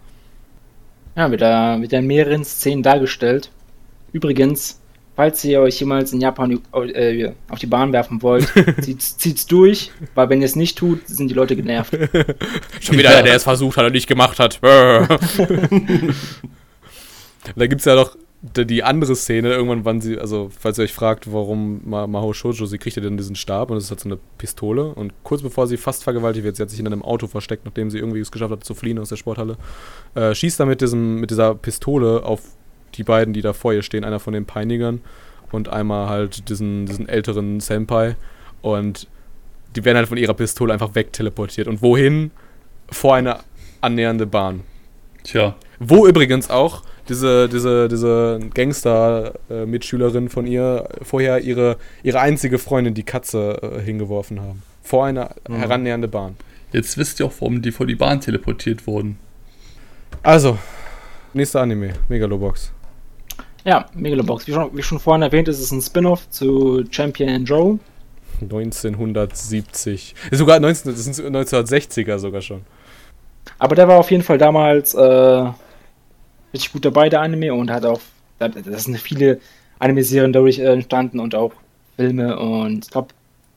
Ja, 1.14 1.30
wird 1.30 1.40
da, 1.40 1.80
wird 1.80 1.92
da 1.92 1.98
in 1.98 2.08
mehreren 2.08 2.44
Szenen 2.44 2.82
dargestellt. 2.82 3.52
Übrigens, 4.10 4.79
falls 5.20 5.44
ihr 5.44 5.60
euch 5.60 5.78
jemals 5.78 6.14
in 6.14 6.20
Japan 6.22 6.62
äh, 6.72 7.32
auf 7.50 7.58
die 7.58 7.66
Bahn 7.66 7.92
werfen 7.92 8.22
wollt, 8.22 8.50
zieht's, 8.80 9.18
zieht's 9.18 9.44
durch, 9.46 9.90
weil 10.14 10.30
wenn 10.30 10.40
ihr 10.40 10.46
es 10.46 10.56
nicht 10.56 10.78
tut, 10.78 11.06
sind 11.06 11.28
die 11.28 11.34
Leute 11.34 11.56
genervt. 11.56 11.92
Schon 12.80 12.96
wieder 12.96 13.10
einer, 13.10 13.24
der 13.24 13.34
es 13.34 13.42
versucht 13.42 13.76
hat 13.76 13.84
und 13.84 13.92
nicht 13.92 14.06
gemacht 14.06 14.38
hat. 14.38 14.60
da 14.62 15.10
gibt 17.66 17.80
es 17.80 17.84
ja 17.84 17.96
noch 17.96 18.16
die 18.40 18.82
andere 18.82 19.14
Szene, 19.14 19.50
irgendwann, 19.50 19.84
wann 19.84 20.00
sie, 20.00 20.18
also 20.18 20.50
falls 20.58 20.78
ihr 20.78 20.84
euch 20.84 20.94
fragt, 20.94 21.30
warum 21.30 21.82
Ma 21.84 22.06
Maho 22.06 22.32
Shoujo, 22.32 22.64
sie 22.64 22.78
kriegt 22.78 22.96
ja 22.96 23.02
dann 23.02 23.18
diesen 23.18 23.36
Stab 23.36 23.70
und 23.70 23.76
es 23.76 23.84
ist 23.84 23.90
halt 23.90 24.00
so 24.00 24.08
eine 24.08 24.18
Pistole 24.38 24.86
und 24.94 25.12
kurz 25.22 25.42
bevor 25.42 25.66
sie 25.66 25.76
fast 25.76 26.02
vergewaltigt 26.02 26.46
wird, 26.46 26.56
sie 26.56 26.62
hat 26.62 26.70
sich 26.70 26.80
in 26.80 26.86
einem 26.86 27.02
Auto 27.02 27.26
versteckt, 27.26 27.66
nachdem 27.66 27.90
sie 27.90 27.98
irgendwie 27.98 28.20
es 28.20 28.32
geschafft 28.32 28.52
hat 28.52 28.64
zu 28.64 28.72
fliehen 28.72 28.98
aus 28.98 29.10
der 29.10 29.16
Sporthalle, 29.16 29.58
äh, 30.14 30.34
schießt 30.34 30.58
da 30.58 30.64
mit, 30.64 30.80
diesem, 30.80 31.16
mit 31.16 31.30
dieser 31.30 31.54
Pistole 31.54 32.22
auf 32.22 32.40
die 32.94 33.04
beiden, 33.04 33.34
die 33.34 33.42
da 33.42 33.52
vor 33.52 33.72
ihr 33.72 33.82
stehen, 33.82 34.04
einer 34.04 34.20
von 34.20 34.32
den 34.32 34.46
Peinigern 34.46 35.00
und 35.52 35.68
einmal 35.68 36.08
halt 36.08 36.48
diesen, 36.48 36.86
diesen 36.86 37.08
älteren 37.08 37.60
Senpai 37.60 38.16
und 38.62 39.08
die 39.76 39.84
werden 39.84 39.96
halt 39.96 40.08
von 40.08 40.18
ihrer 40.18 40.34
Pistole 40.34 40.72
einfach 40.72 40.94
wegteleportiert 40.94 41.68
und 41.68 41.82
wohin? 41.82 42.30
Vor 42.90 43.14
eine 43.14 43.38
annähernde 43.80 44.26
Bahn. 44.26 44.62
Tja, 45.22 45.54
Wo 45.78 46.06
übrigens 46.06 46.50
auch 46.50 46.82
diese, 47.08 47.48
diese, 47.48 47.88
diese 47.88 48.40
Gangster-Mitschülerin 48.54 50.28
von 50.28 50.46
ihr 50.46 50.88
vorher 51.02 51.40
ihre, 51.40 51.76
ihre 52.02 52.20
einzige 52.20 52.58
Freundin, 52.58 52.94
die 52.94 53.02
Katze, 53.02 53.58
äh, 53.62 53.80
hingeworfen 53.80 54.40
haben. 54.40 54.62
Vor 54.82 55.06
eine 55.06 55.30
herannähernde 55.48 56.08
Bahn. 56.08 56.36
jetzt 56.72 56.96
wisst 56.96 57.20
ihr 57.20 57.26
auch, 57.26 57.34
warum 57.40 57.62
die 57.62 57.70
vor 57.70 57.86
die 57.86 57.94
Bahn 57.94 58.20
teleportiert 58.20 58.86
wurden. 58.86 59.18
Also, 60.22 60.58
nächster 61.32 61.60
Anime, 61.60 61.94
Megalobox. 62.08 62.72
Ja, 63.64 63.86
Megalobox. 63.94 64.46
Wie 64.46 64.52
schon, 64.52 64.76
wie 64.76 64.82
schon 64.82 64.98
vorhin 64.98 65.22
erwähnt, 65.22 65.48
ist 65.48 65.60
es 65.60 65.70
ein 65.70 65.82
Spin-off 65.82 66.28
zu 66.30 66.84
Champion 66.90 67.44
Joe. 67.44 67.78
1970. 68.40 70.14
Sogar 70.30 70.60
19, 70.60 70.92
das 70.92 71.04
sind 71.04 71.36
1960er 71.36 72.18
sogar 72.18 72.40
schon. 72.40 72.62
Aber 73.58 73.74
der 73.74 73.88
war 73.88 73.98
auf 73.98 74.10
jeden 74.10 74.22
Fall 74.22 74.38
damals 74.38 74.94
äh, 74.94 75.50
richtig 76.52 76.72
gut 76.72 76.84
dabei, 76.84 77.08
der 77.08 77.20
Anime, 77.20 77.52
und 77.52 77.70
hat 77.70 77.84
auch, 77.84 78.00
da, 78.38 78.48
da 78.48 78.78
sind 78.78 78.98
viele 78.98 79.40
Anime-Serien 79.78 80.32
dadurch 80.32 80.58
äh, 80.58 80.72
entstanden 80.72 81.20
und 81.20 81.34
auch 81.34 81.52
Filme 81.96 82.38
und 82.38 82.86
ich 82.86 82.90
glaube 82.90 83.08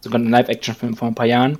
sogar 0.02 0.20
ein 0.20 0.30
Live-Action-Film 0.30 0.96
vor 0.96 1.08
ein 1.08 1.16
paar 1.16 1.26
Jahren. 1.26 1.58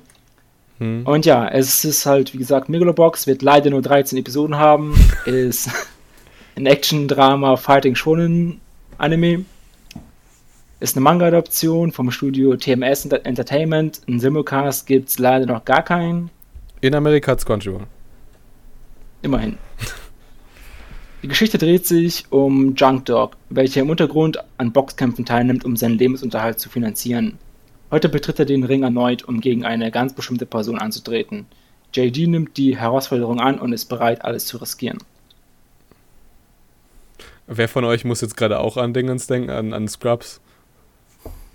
Hm. 0.78 1.06
Und 1.06 1.24
ja, 1.24 1.48
es 1.48 1.84
ist 1.84 2.04
halt, 2.04 2.34
wie 2.34 2.38
gesagt, 2.38 2.68
Megalobox, 2.68 3.26
wird 3.26 3.42
leider 3.42 3.70
nur 3.70 3.80
13 3.80 4.18
Episoden 4.18 4.56
haben, 4.56 4.94
ist 5.24 5.70
ein 6.56 6.66
Action-Drama, 6.66 7.56
Fighting 7.56 7.94
Shonen 7.94 8.60
Anime. 8.98 9.44
Ist 10.80 10.96
eine 10.96 11.02
Manga-Adaption 11.02 11.92
vom 11.92 12.10
Studio 12.10 12.56
TMS 12.56 13.04
Enter- 13.04 13.24
Entertainment. 13.24 14.00
Ein 14.06 14.20
Simulcast 14.20 14.86
gibt 14.86 15.08
es 15.08 15.18
leider 15.18 15.46
noch 15.46 15.64
gar 15.64 15.82
keinen. 15.82 16.30
In 16.80 16.94
Amerika 16.94 17.32
hat's 17.32 17.46
Crunchyroll. 17.46 17.86
Immerhin. 19.22 19.58
Die 21.22 21.28
Geschichte 21.28 21.56
dreht 21.56 21.86
sich 21.86 22.26
um 22.30 22.74
Junk 22.74 23.06
Dog, 23.06 23.36
welcher 23.48 23.80
im 23.80 23.88
Untergrund 23.88 24.38
an 24.58 24.72
Boxkämpfen 24.72 25.24
teilnimmt, 25.24 25.64
um 25.64 25.74
seinen 25.76 25.96
Lebensunterhalt 25.96 26.60
zu 26.60 26.68
finanzieren. 26.68 27.38
Heute 27.90 28.10
betritt 28.10 28.38
er 28.38 28.44
den 28.44 28.64
Ring 28.64 28.82
erneut, 28.82 29.24
um 29.24 29.40
gegen 29.40 29.64
eine 29.64 29.90
ganz 29.90 30.12
bestimmte 30.12 30.44
Person 30.44 30.78
anzutreten. 30.78 31.46
JD 31.94 32.26
nimmt 32.28 32.56
die 32.58 32.76
Herausforderung 32.76 33.40
an 33.40 33.58
und 33.58 33.72
ist 33.72 33.86
bereit, 33.86 34.22
alles 34.24 34.44
zu 34.44 34.58
riskieren. 34.58 34.98
Wer 37.46 37.68
von 37.68 37.84
euch 37.84 38.04
muss 38.04 38.20
jetzt 38.20 38.36
gerade 38.36 38.58
auch 38.58 38.76
an 38.76 38.94
Dingens 38.94 39.26
denken, 39.26 39.50
an, 39.50 39.72
an 39.72 39.88
Scrubs? 39.88 40.40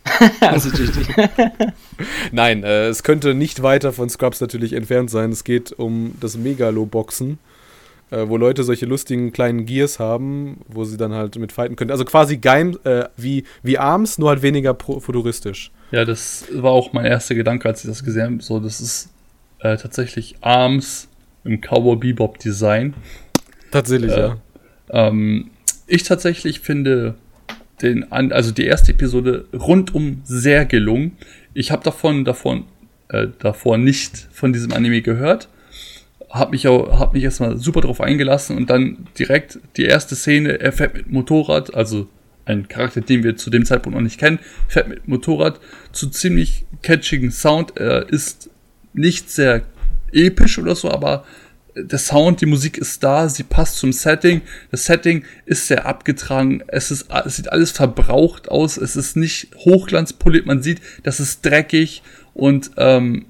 also. 0.42 0.70
Nein, 2.32 2.64
äh, 2.64 2.88
es 2.88 3.04
könnte 3.04 3.34
nicht 3.34 3.64
weiter 3.64 3.92
von 3.94 4.10
Scrubs 4.10 4.42
natürlich 4.42 4.74
entfernt 4.74 5.10
sein. 5.10 5.32
Es 5.32 5.44
geht 5.44 5.72
um 5.72 6.16
das 6.20 6.38
Megalo-Boxen, 6.38 7.40
äh, 8.12 8.28
wo 8.28 8.38
Leute 8.38 8.64
solche 8.64 8.86
lustigen 8.86 9.32
kleinen 9.32 9.66
Gears 9.66 10.00
haben, 10.00 10.62
wo 10.68 10.86
sie 10.86 10.98
dann 10.98 11.14
halt 11.14 11.38
mit 11.38 11.52
fighten 11.52 11.76
können. 11.76 11.92
Also 11.92 12.06
quasi 12.06 12.38
Geim, 12.38 12.78
äh, 12.84 13.06
wie, 13.18 13.44
wie 13.64 13.78
Arms, 13.78 14.18
nur 14.18 14.30
halt 14.30 14.42
weniger 14.42 14.76
futuristisch. 14.76 15.72
Ja, 15.92 16.06
das 16.06 16.46
war 16.54 16.72
auch 16.72 16.94
mein 16.94 17.06
erster 17.06 17.36
Gedanke, 17.36 17.68
als 17.68 17.84
ich 17.84 17.90
das 17.90 18.04
gesehen 18.04 18.26
habe. 18.26 18.44
So, 18.44 18.60
das 18.60 18.80
ist 18.80 19.10
äh, 19.60 19.76
tatsächlich 19.78 20.36
Arms 20.42 21.08
im 21.44 21.62
Cowboy 21.62 21.96
Bebop 21.96 22.38
Design. 22.40 22.94
Tatsächlich, 23.72 24.12
Äh, 24.12 24.20
ja. 24.20 24.38
Ähm, 24.92 25.52
ich 25.90 26.04
tatsächlich 26.04 26.60
finde 26.60 27.16
den, 27.82 28.12
also 28.12 28.52
die 28.52 28.66
erste 28.66 28.92
Episode 28.92 29.46
rundum 29.54 30.22
sehr 30.24 30.66
gelungen. 30.66 31.18
Ich 31.54 31.72
habe 31.72 31.84
davon, 31.84 32.26
davon 32.26 32.66
äh, 33.10 33.28
davor 33.40 33.78
nicht 33.78 34.28
von 34.32 34.54
diesem 34.54 34.74
Anime 34.74 35.02
gehört. 35.02 35.50
Hab 36.30 36.52
mich 36.52 36.68
auch, 36.68 37.00
hab 37.00 37.14
mich 37.14 37.24
erstmal 37.24 37.58
super 37.58 37.82
drauf 37.82 38.02
eingelassen 38.02 38.56
und 38.56 38.70
dann 38.70 39.08
direkt 39.18 39.60
die 39.78 39.86
erste 39.86 40.16
Szene, 40.16 40.60
er 40.60 40.72
fährt 40.72 40.94
mit 40.94 41.12
Motorrad, 41.12 41.74
also 41.74 42.08
ein 42.46 42.68
Charakter, 42.68 43.02
den 43.02 43.24
wir 43.24 43.36
zu 43.36 43.50
dem 43.50 43.66
Zeitpunkt 43.66 43.96
noch 43.96 44.04
nicht 44.04 44.20
kennen, 44.20 44.40
fährt 44.68 44.90
mit 44.90 45.08
Motorrad 45.08 45.60
zu 45.92 46.10
ziemlich 46.10 46.66
catchigen 46.82 47.32
Sound. 47.32 47.78
Er 47.78 48.10
ist 48.10 48.50
nicht 48.94 49.30
sehr 49.30 49.64
episch 50.12 50.58
oder 50.60 50.76
so, 50.76 50.92
aber 50.92 51.26
der 51.76 52.00
Sound, 52.00 52.42
die 52.42 52.46
Musik 52.46 52.78
ist 52.78 53.04
da, 53.04 53.30
sie 53.30 53.44
passt 53.44 53.78
zum 53.78 53.94
Setting. 53.94 54.42
Das 54.72 54.86
Setting 54.86 55.24
ist 55.46 55.68
sehr 55.68 55.86
abgetragen, 55.86 56.64
es, 56.68 56.92
ist, 56.92 57.08
es 57.26 57.36
sieht 57.36 57.52
alles 57.52 57.72
verbraucht 57.72 58.50
aus, 58.50 58.78
es 58.78 58.96
ist 58.96 59.16
nicht 59.16 59.56
hochglanzpoliert, 59.56 60.46
man 60.46 60.62
sieht, 60.62 60.82
das 61.04 61.20
ist 61.20 61.46
dreckig 61.46 62.02
und 62.34 62.72
ähm, 62.78 63.26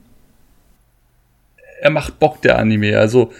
er 1.81 1.91
macht 1.91 2.19
Bock, 2.19 2.41
der 2.41 2.59
Anime. 2.59 2.97
Also 2.97 3.31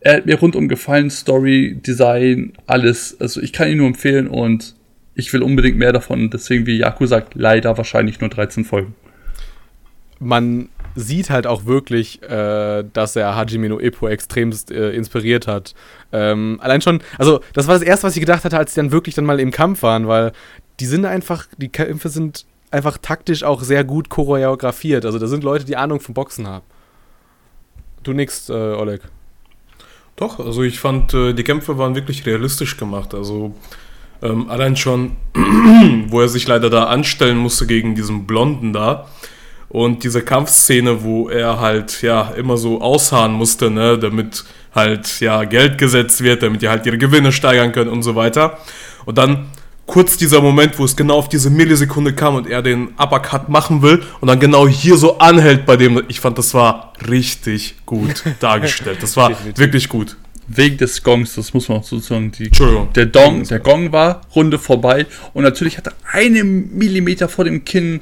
er 0.00 0.18
hat 0.18 0.26
mir 0.26 0.38
rundum 0.38 0.68
gefallen, 0.68 1.10
Story, 1.10 1.80
Design, 1.84 2.52
alles. 2.66 3.16
Also 3.20 3.40
ich 3.40 3.52
kann 3.52 3.68
ihn 3.68 3.78
nur 3.78 3.86
empfehlen 3.86 4.28
und 4.28 4.74
ich 5.14 5.32
will 5.32 5.42
unbedingt 5.42 5.78
mehr 5.78 5.92
davon. 5.92 6.30
Deswegen, 6.30 6.66
wie 6.66 6.78
Yaku 6.78 7.06
sagt, 7.06 7.34
leider 7.34 7.76
wahrscheinlich 7.76 8.20
nur 8.20 8.30
13 8.30 8.64
Folgen. 8.64 8.94
Man 10.18 10.68
sieht 10.96 11.30
halt 11.30 11.46
auch 11.46 11.66
wirklich, 11.66 12.22
äh, 12.22 12.82
dass 12.92 13.14
er 13.14 13.36
Hajime 13.36 13.68
no 13.68 13.78
Ippo 13.78 14.08
extremst 14.08 14.70
äh, 14.70 14.90
inspiriert 14.90 15.46
hat. 15.46 15.74
Ähm, 16.10 16.58
allein 16.60 16.80
schon, 16.80 17.02
also 17.18 17.40
das 17.52 17.68
war 17.68 17.74
das 17.74 17.82
erste, 17.82 18.06
was 18.06 18.16
ich 18.16 18.20
gedacht 18.20 18.44
hatte, 18.44 18.58
als 18.58 18.74
die 18.74 18.80
dann 18.80 18.90
wirklich 18.90 19.14
dann 19.14 19.26
mal 19.26 19.38
im 19.38 19.50
Kampf 19.50 19.82
waren, 19.82 20.08
weil 20.08 20.32
die 20.80 20.86
sind 20.86 21.04
einfach, 21.04 21.46
die 21.58 21.68
Kämpfe 21.68 22.08
sind 22.08 22.46
einfach 22.70 22.98
taktisch 22.98 23.44
auch 23.44 23.62
sehr 23.62 23.84
gut 23.84 24.08
choreografiert. 24.08 25.04
Also 25.04 25.18
da 25.18 25.26
sind 25.26 25.44
Leute, 25.44 25.64
die 25.64 25.76
Ahnung 25.76 26.00
vom 26.00 26.14
Boxen 26.14 26.46
haben. 26.46 26.64
Du 28.02 28.12
nix, 28.12 28.48
äh, 28.48 28.52
Oleg. 28.52 29.02
Doch, 30.16 30.40
also 30.40 30.62
ich 30.62 30.80
fand, 30.80 31.12
äh, 31.12 31.34
die 31.34 31.44
Kämpfe 31.44 31.76
waren 31.78 31.94
wirklich 31.94 32.24
realistisch 32.24 32.76
gemacht. 32.76 33.14
Also 33.14 33.54
ähm, 34.22 34.48
allein 34.48 34.76
schon, 34.76 35.16
wo 36.08 36.20
er 36.20 36.28
sich 36.28 36.46
leider 36.46 36.70
da 36.70 36.84
anstellen 36.84 37.36
musste 37.36 37.66
gegen 37.66 37.94
diesen 37.94 38.26
Blonden 38.26 38.72
da. 38.72 39.08
Und 39.68 40.04
diese 40.04 40.22
Kampfszene, 40.22 41.02
wo 41.02 41.28
er 41.28 41.60
halt 41.60 42.02
ja 42.02 42.32
immer 42.36 42.56
so 42.56 42.80
ausharren 42.80 43.32
musste, 43.32 43.70
ne, 43.70 43.98
damit 43.98 44.44
halt 44.74 45.20
ja 45.20 45.44
Geld 45.44 45.78
gesetzt 45.78 46.22
wird, 46.22 46.42
damit 46.42 46.62
die 46.62 46.68
halt 46.68 46.86
ihre 46.86 46.98
Gewinne 46.98 47.32
steigern 47.32 47.72
können 47.72 47.90
und 47.90 48.02
so 48.02 48.14
weiter. 48.14 48.58
Und 49.06 49.18
dann 49.18 49.46
kurz 49.86 50.16
dieser 50.16 50.40
Moment, 50.40 50.78
wo 50.78 50.84
es 50.84 50.96
genau 50.96 51.16
auf 51.16 51.28
diese 51.28 51.48
Millisekunde 51.50 52.12
kam 52.12 52.34
und 52.34 52.48
er 52.48 52.62
den 52.62 52.88
Uppercut 52.98 53.48
machen 53.48 53.82
will 53.82 54.02
und 54.20 54.28
dann 54.28 54.40
genau 54.40 54.68
hier 54.68 54.96
so 54.96 55.18
anhält 55.18 55.64
bei 55.64 55.76
dem. 55.76 56.02
Ich 56.08 56.20
fand, 56.20 56.38
das 56.38 56.52
war 56.54 56.92
richtig 57.08 57.76
gut 57.86 58.24
dargestellt. 58.40 59.02
Das 59.02 59.16
war 59.16 59.32
wirklich 59.56 59.88
gut. 59.88 60.16
Wegen 60.48 60.76
des 60.76 61.02
Gongs, 61.02 61.34
das 61.34 61.54
muss 61.54 61.68
man 61.68 61.78
auch 61.78 61.84
so 61.84 61.98
sagen. 61.98 62.30
Die, 62.30 62.46
Entschuldigung. 62.46 62.92
Der, 62.94 63.06
Dong, 63.06 63.42
der 63.42 63.58
Gong 63.58 63.90
war, 63.90 64.20
Runde 64.34 64.60
vorbei 64.60 65.06
und 65.32 65.42
natürlich 65.42 65.76
hat 65.76 65.88
er 65.88 65.94
einen 66.12 66.76
Millimeter 66.76 67.28
vor 67.28 67.44
dem 67.44 67.64
Kinn 67.64 68.00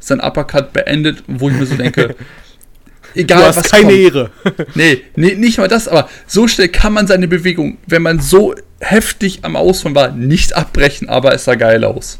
sein 0.00 0.20
Uppercut 0.20 0.72
beendet, 0.72 1.22
wo 1.26 1.48
ich 1.50 1.56
mir 1.56 1.66
so 1.66 1.76
denke, 1.76 2.16
egal 3.14 3.40
du 3.40 3.46
hast 3.46 3.56
was 3.58 3.70
keine 3.70 3.88
kommt. 3.88 3.98
Ehre. 3.98 4.30
Nee, 4.74 5.02
nee, 5.14 5.34
nicht 5.34 5.58
mal 5.58 5.68
das, 5.68 5.86
aber 5.86 6.08
so 6.26 6.48
schnell 6.48 6.68
kann 6.68 6.92
man 6.92 7.06
seine 7.06 7.28
Bewegung, 7.28 7.78
wenn 7.86 8.02
man 8.02 8.18
so 8.18 8.54
heftig 8.80 9.40
am 9.42 9.54
Ausfahren 9.56 9.94
war, 9.94 10.10
nicht 10.10 10.56
abbrechen, 10.56 11.08
aber 11.08 11.34
es 11.34 11.44
sah 11.44 11.54
geil 11.54 11.84
aus. 11.84 12.18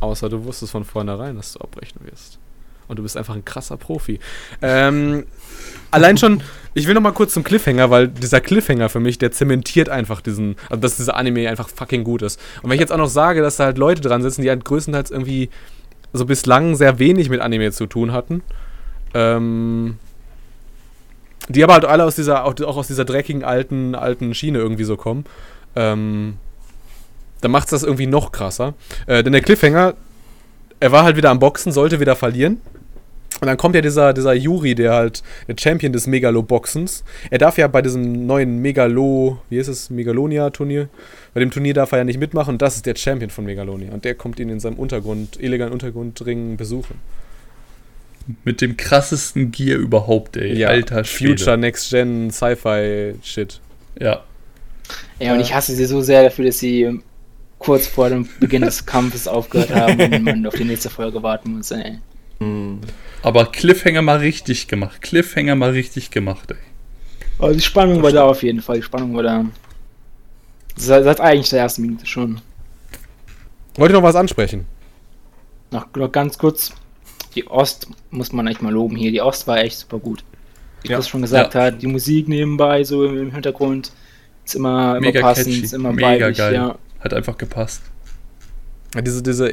Außer 0.00 0.28
du 0.28 0.44
wusstest 0.44 0.72
von 0.72 0.84
vornherein, 0.84 1.36
dass 1.36 1.52
du 1.52 1.60
abbrechen 1.60 2.00
wirst. 2.04 2.39
Und 2.90 2.96
du 2.98 3.04
bist 3.04 3.16
einfach 3.16 3.36
ein 3.36 3.44
krasser 3.44 3.76
Profi. 3.76 4.18
Ähm, 4.62 5.24
allein 5.92 6.18
schon, 6.18 6.42
ich 6.74 6.88
will 6.88 6.94
noch 6.94 7.00
mal 7.00 7.12
kurz 7.12 7.32
zum 7.32 7.44
Cliffhanger, 7.44 7.88
weil 7.88 8.08
dieser 8.08 8.40
Cliffhanger 8.40 8.88
für 8.88 8.98
mich, 8.98 9.16
der 9.16 9.30
zementiert 9.30 9.88
einfach 9.88 10.20
diesen, 10.20 10.56
also 10.68 10.80
dass 10.80 10.96
dieser 10.96 11.14
Anime 11.16 11.48
einfach 11.48 11.68
fucking 11.68 12.02
gut 12.02 12.22
ist. 12.22 12.40
Und 12.62 12.68
wenn 12.68 12.74
ich 12.74 12.80
jetzt 12.80 12.90
auch 12.90 12.98
noch 12.98 13.08
sage, 13.08 13.42
dass 13.42 13.56
da 13.56 13.66
halt 13.66 13.78
Leute 13.78 14.02
dran 14.02 14.22
sitzen, 14.22 14.42
die 14.42 14.50
halt 14.50 14.64
größtenteils 14.64 15.12
irgendwie 15.12 15.50
so 16.12 16.26
bislang 16.26 16.74
sehr 16.74 16.98
wenig 16.98 17.30
mit 17.30 17.40
Anime 17.40 17.70
zu 17.70 17.86
tun 17.86 18.12
hatten, 18.12 18.42
ähm, 19.14 19.98
die 21.48 21.62
aber 21.62 21.74
halt 21.74 21.84
alle 21.84 22.04
aus 22.04 22.16
dieser, 22.16 22.44
auch, 22.44 22.58
aus 22.60 22.88
dieser 22.88 23.04
dreckigen 23.04 23.44
alten, 23.44 23.94
alten 23.94 24.34
Schiene 24.34 24.58
irgendwie 24.58 24.84
so 24.84 24.96
kommen, 24.96 25.24
ähm, 25.76 26.38
dann 27.40 27.52
macht 27.52 27.66
es 27.66 27.70
das 27.70 27.82
irgendwie 27.84 28.08
noch 28.08 28.32
krasser. 28.32 28.74
Äh, 29.06 29.22
denn 29.22 29.32
der 29.32 29.42
Cliffhanger, 29.42 29.94
er 30.80 30.92
war 30.92 31.04
halt 31.04 31.16
wieder 31.16 31.30
am 31.30 31.38
Boxen, 31.38 31.70
sollte 31.70 32.00
wieder 32.00 32.16
verlieren. 32.16 32.60
Und 33.40 33.46
dann 33.46 33.56
kommt 33.56 33.74
ja 33.74 33.80
dieser, 33.80 34.12
dieser 34.12 34.34
Yuri, 34.34 34.74
der 34.74 34.92
halt 34.92 35.22
der 35.48 35.56
Champion 35.58 35.92
des 35.92 36.06
Megalo-Boxens. 36.06 37.04
Er 37.30 37.38
darf 37.38 37.58
ja 37.58 37.68
bei 37.68 37.82
diesem 37.82 38.26
neuen 38.26 38.60
Megalo, 38.60 39.38
wie 39.48 39.58
ist 39.58 39.68
es, 39.68 39.90
Megalonia-Turnier? 39.90 40.88
Bei 41.32 41.40
dem 41.40 41.50
Turnier 41.50 41.74
darf 41.74 41.92
er 41.92 41.98
ja 41.98 42.04
nicht 42.04 42.20
mitmachen 42.20 42.54
und 42.54 42.62
das 42.62 42.76
ist 42.76 42.86
der 42.86 42.96
Champion 42.96 43.30
von 43.30 43.44
Megalonia. 43.44 43.92
Und 43.92 44.04
der 44.04 44.14
kommt 44.14 44.38
ihn 44.40 44.50
in 44.50 44.60
seinem 44.60 44.78
Untergrund, 44.78 45.40
illegalen 45.40 45.72
Untergrundring 45.72 46.56
besuchen. 46.56 46.96
Mit 48.44 48.60
dem 48.60 48.76
krassesten 48.76 49.50
Gear 49.50 49.78
überhaupt, 49.78 50.36
ey. 50.36 50.64
Alter 50.64 51.04
Schwede. 51.04 51.38
Future, 51.38 51.56
Next 51.56 51.90
Gen, 51.90 52.30
Sci-Fi-Shit. 52.30 53.60
Ja. 53.98 54.22
Ja, 55.18 55.34
und 55.34 55.40
ich 55.40 55.54
hasse 55.54 55.74
sie 55.74 55.86
so 55.86 56.00
sehr 56.00 56.24
dafür, 56.24 56.44
dass 56.44 56.58
sie 56.58 57.00
kurz 57.58 57.86
vor 57.86 58.08
dem 58.08 58.28
Beginn 58.40 58.62
des 58.62 58.86
Kampfes 58.86 59.28
aufgehört 59.28 59.74
haben 59.74 60.00
und 60.00 60.24
man 60.24 60.46
auf 60.46 60.54
die 60.54 60.64
nächste 60.64 60.90
Folge 60.90 61.22
warten 61.22 61.56
muss, 61.56 61.70
ey. 61.70 61.98
Aber 63.22 63.46
Cliffhanger 63.46 64.02
mal 64.02 64.18
richtig 64.18 64.66
gemacht. 64.68 65.02
Cliffhanger 65.02 65.54
mal 65.54 65.70
richtig 65.70 66.10
gemacht, 66.10 66.50
ey. 66.52 66.56
Also 67.38 67.54
die 67.54 67.60
Spannung 67.64 68.02
war 68.02 68.12
da 68.12 68.24
auf 68.24 68.42
jeden 68.42 68.60
Fall, 68.62 68.76
die 68.76 68.82
Spannung 68.82 69.14
war 69.14 69.22
da. 69.22 69.44
Seit, 70.76 71.04
seit 71.04 71.20
eigentlich 71.20 71.50
der 71.50 71.60
ersten 71.60 71.82
Minute 71.82 72.06
schon. 72.06 72.40
Wollt 73.76 73.90
ihr 73.92 73.94
noch 73.94 74.02
was 74.02 74.14
ansprechen? 74.16 74.66
Noch, 75.70 75.86
noch 75.94 76.10
ganz 76.12 76.38
kurz, 76.38 76.72
die 77.34 77.46
Ost 77.46 77.88
muss 78.10 78.32
man 78.32 78.46
echt 78.46 78.62
mal 78.62 78.72
loben 78.72 78.96
hier. 78.96 79.10
Die 79.10 79.20
Ost 79.20 79.46
war 79.46 79.58
echt 79.58 79.78
super 79.78 79.98
gut. 79.98 80.24
Wie 80.82 80.88
Ja. 80.88 80.96
Chris 80.96 81.08
schon 81.08 81.22
gesagt 81.22 81.54
Ja. 81.54 81.60
hat, 81.64 81.82
die 81.82 81.86
Musik 81.86 82.28
nebenbei, 82.28 82.84
so 82.84 83.04
im, 83.04 83.32
Hintergrund, 83.32 83.92
ist 84.44 84.54
immer, 84.54 84.96
immer 84.96 85.00
Mega 85.06 85.20
passend, 85.20 85.46
catchy, 85.48 85.60
ist 85.64 85.72
immer 85.74 85.92
mega 85.92 86.08
weiblich, 86.08 86.38
geil. 86.38 86.54
ja. 86.54 86.78
Hat 87.00 87.14
einfach 87.14 87.36
gepasst. 87.38 87.82
Ja, 88.94 89.02
diese 89.02 89.22
diese 89.22 89.46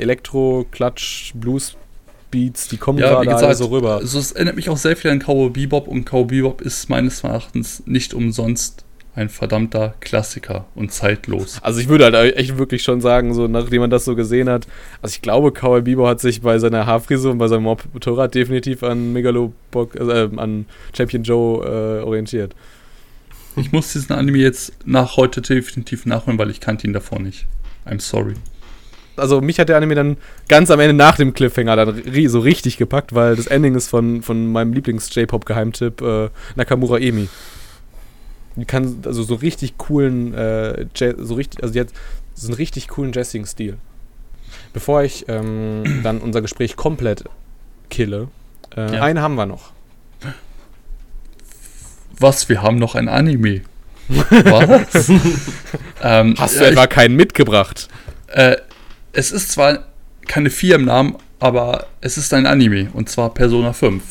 Elektro-Klatsch-Blues-Beats, 2.31 2.67
die 2.69 2.77
kommen 2.77 2.99
Ja, 2.99 3.09
gerade 3.21 3.27
gesagt, 3.29 3.55
so 3.57 3.65
rüber. 3.67 3.95
also 3.97 4.19
es 4.19 4.31
erinnert 4.31 4.55
mich 4.55 4.69
auch 4.69 4.77
sehr 4.77 4.95
viel 4.95 5.11
an 5.11 5.19
Cowboy 5.19 5.49
Bebop 5.49 5.87
und 5.87 6.05
Cowboy 6.05 6.25
Bebop 6.41 6.61
ist 6.61 6.89
meines 6.89 7.23
Erachtens 7.23 7.83
nicht 7.85 8.13
umsonst 8.13 8.83
ein 9.15 9.29
verdammter 9.29 9.95
Klassiker 9.99 10.65
und 10.75 10.91
zeitlos. 10.91 11.57
Also 11.63 11.79
ich 11.79 11.87
würde 11.89 12.05
halt 12.05 12.35
echt 12.35 12.59
wirklich 12.59 12.83
schon 12.83 13.01
sagen, 13.01 13.33
so 13.33 13.47
nachdem 13.47 13.81
man 13.81 13.89
das 13.89 14.05
so 14.05 14.15
gesehen 14.15 14.47
hat, 14.47 14.67
also 15.01 15.13
ich 15.15 15.21
glaube, 15.23 15.51
Cowboy 15.51 15.81
Bebop 15.81 16.07
hat 16.07 16.19
sich 16.19 16.41
bei 16.41 16.59
seiner 16.59 16.85
Haarfrisur 16.85 17.31
und 17.31 17.39
bei 17.39 17.47
seinem 17.47 17.63
Motorrad 17.63 18.35
definitiv 18.35 18.83
an 18.83 19.13
Megalobox, 19.13 19.95
äh, 19.95 20.29
an 20.37 20.65
Champion 20.95 21.23
Joe 21.23 21.65
äh, 21.65 22.03
orientiert. 22.03 22.53
Ich 23.55 23.71
muss 23.71 23.91
diesen 23.91 24.13
Anime 24.13 24.37
jetzt 24.37 24.71
nach 24.85 25.17
heute 25.17 25.41
definitiv 25.41 26.05
nachholen, 26.05 26.37
weil 26.37 26.51
ich 26.51 26.59
kannte 26.59 26.85
ihn 26.85 26.93
davor 26.93 27.19
nicht. 27.19 27.47
I'm 27.87 27.99
sorry. 27.99 28.35
Also 29.17 29.41
mich 29.41 29.59
hat 29.59 29.69
der 29.69 29.77
Anime 29.77 29.95
dann 29.95 30.17
ganz 30.47 30.71
am 30.71 30.79
Ende 30.79 30.93
nach 30.93 31.17
dem 31.17 31.33
Cliffhanger 31.33 31.75
dann 31.75 32.03
so 32.27 32.39
richtig 32.39 32.77
gepackt, 32.77 33.13
weil 33.15 33.35
das 33.35 33.47
Ending 33.47 33.75
ist 33.75 33.89
von, 33.89 34.21
von 34.21 34.51
meinem 34.51 34.73
Lieblings-J-Pop-Geheimtipp 34.73 36.01
äh, 36.01 36.29
Nakamura 36.55 36.97
Emi. 36.99 37.27
Die 38.55 38.65
kann 38.65 39.01
also 39.05 39.23
so 39.23 39.35
richtig 39.35 39.77
coolen, 39.77 40.33
äh, 40.33 40.85
so 41.17 41.35
richtig, 41.35 41.61
also 41.61 41.73
die 41.73 41.79
hat 41.79 41.89
so 42.33 42.47
einen 42.47 42.55
richtig 42.55 42.87
coolen 42.87 43.11
Jazzing-Stil. 43.13 43.77
Bevor 44.73 45.03
ich 45.03 45.25
ähm, 45.27 45.99
dann 46.03 46.19
unser 46.19 46.41
Gespräch 46.41 46.75
komplett 46.75 47.23
kille, 47.89 48.29
äh, 48.75 48.95
Ja. 48.95 49.03
einen 49.03 49.21
haben 49.21 49.35
wir 49.35 49.45
noch. 49.45 49.71
Was? 52.19 52.49
Wir 52.49 52.61
haben 52.63 52.77
noch 52.79 52.95
ein 52.95 53.09
Anime. 53.09 53.61
Was? 54.09 55.09
ähm, 56.01 56.35
Hast 56.37 56.55
du 56.55 56.63
ja, 56.63 56.69
etwa 56.69 56.87
keinen 56.87 57.15
mitgebracht? 57.15 57.89
Äh, 58.27 58.57
es 59.17 59.31
ist 59.31 59.51
zwar 59.51 59.87
keine 60.27 60.51
4 60.51 60.75
im 60.75 60.85
Namen, 60.85 61.15
aber 61.39 61.87
es 62.01 62.19
ist 62.19 62.35
ein 62.35 62.45
Anime 62.45 62.91
und 62.93 63.09
zwar 63.09 63.33
Persona 63.33 63.73
5. 63.73 64.03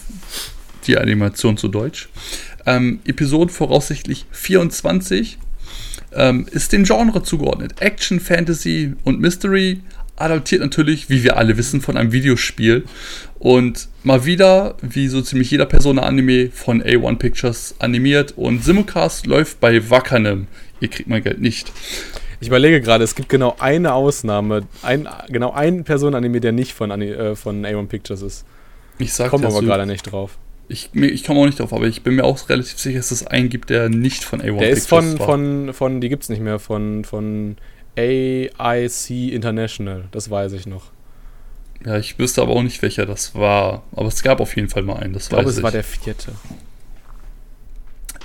Die 0.89 0.99
Animation 0.99 1.57
zu 1.57 1.69
Deutsch. 1.69 2.09
Ähm, 2.67 2.99
Episoden 3.07 3.51
voraussichtlich 3.51 4.27
24. 4.33 5.39
Ähm, 6.13 6.49
ist 6.51 6.73
dem 6.73 6.83
Genre 6.83 7.23
zugeordnet. 7.23 7.81
Action, 7.81 8.19
Fantasy 8.19 8.95
und 9.05 9.21
Mystery. 9.21 9.81
Adaptiert 10.17 10.63
natürlich, 10.63 11.09
wie 11.09 11.23
wir 11.23 11.37
alle 11.37 11.57
wissen, 11.57 11.81
von 11.81 11.97
einem 11.97 12.11
Videospiel. 12.11 12.85
Und 13.39 13.89
mal 14.03 14.25
wieder, 14.25 14.77
wie 14.83 15.07
so 15.07 15.23
ziemlich 15.23 15.53
jeder 15.53 15.67
Persona-Anime 15.67 16.51
von 16.51 16.83
A1 16.83 17.17
Pictures 17.19 17.77
animiert. 17.79 18.35
Und 18.37 18.65
Simulcast 18.65 19.27
läuft 19.27 19.61
bei 19.61 19.89
Wakanim. 19.89 20.49
Ihr 20.81 20.89
kriegt 20.89 21.09
mein 21.09 21.23
Geld 21.23 21.41
nicht. 21.41 21.71
Ich 22.41 22.49
überlege 22.49 22.81
gerade, 22.81 23.05
es 23.05 23.15
gibt 23.15 23.29
genau 23.29 23.57
eine 23.59 23.95
Ausnahme, 23.95 24.67
ein, 24.83 25.09
genau 25.29 25.53
einen 25.53 25.85
Personenanime, 25.85 26.41
der 26.41 26.53
nicht 26.53 26.73
von, 26.73 26.91
äh, 26.91 27.35
von 27.35 27.65
A1 27.65 27.87
Pictures 27.87 28.23
ist. 28.23 28.45
Ich 28.99 29.13
sag 29.13 29.31
Kommen 29.31 29.45
ja 29.45 29.51
aber 29.51 29.63
gerade 29.63 29.87
nicht 29.87 30.03
drauf. 30.11 30.39
Ich, 30.69 30.91
ich 30.95 31.25
komme 31.25 31.41
auch 31.41 31.47
nicht 31.47 31.61
drauf, 31.61 31.73
aber 31.73 31.87
ich 31.87 32.03
bin 32.03 32.17
mir 32.17 32.25
auch 32.25 32.49
relativ 32.49 32.79
sicher, 32.79 32.99
dass 32.99 33.11
es 33.11 33.27
einen 33.27 33.49
gibt, 33.49 33.71
der 33.71 33.89
nicht 33.89 34.25
von 34.25 34.43
A1 34.43 34.59
Der 34.59 34.71
ist 34.71 34.89
von, 34.89 35.19
war. 35.19 35.27
von, 35.27 35.73
von, 35.73 36.01
die 36.01 36.09
gibt's 36.09 36.29
nicht 36.29 36.43
mehr, 36.43 36.59
von, 36.59 37.05
von 37.05 37.57
AIC 37.97 39.11
International, 39.33 40.05
das 40.11 40.29
weiß 40.31 40.53
ich 40.53 40.67
noch. 40.67 40.91
Ja, 41.85 41.99
ich 41.99 42.19
wüsste 42.19 42.43
aber 42.43 42.53
auch 42.53 42.63
nicht, 42.63 42.83
welcher 42.83 43.07
das 43.07 43.35
war. 43.35 43.85
Aber 43.95 44.09
es 44.09 44.23
gab 44.23 44.41
auf 44.41 44.57
jeden 44.57 44.69
Fall 44.69 44.83
mal 44.83 44.97
einen, 44.97 45.13
das 45.13 45.25
Ich 45.25 45.29
glaube, 45.29 45.45
weiß 45.45 45.53
es 45.53 45.59
ich. 45.59 45.63
war 45.65 45.71
der 45.71 45.85
vierte. 45.85 46.33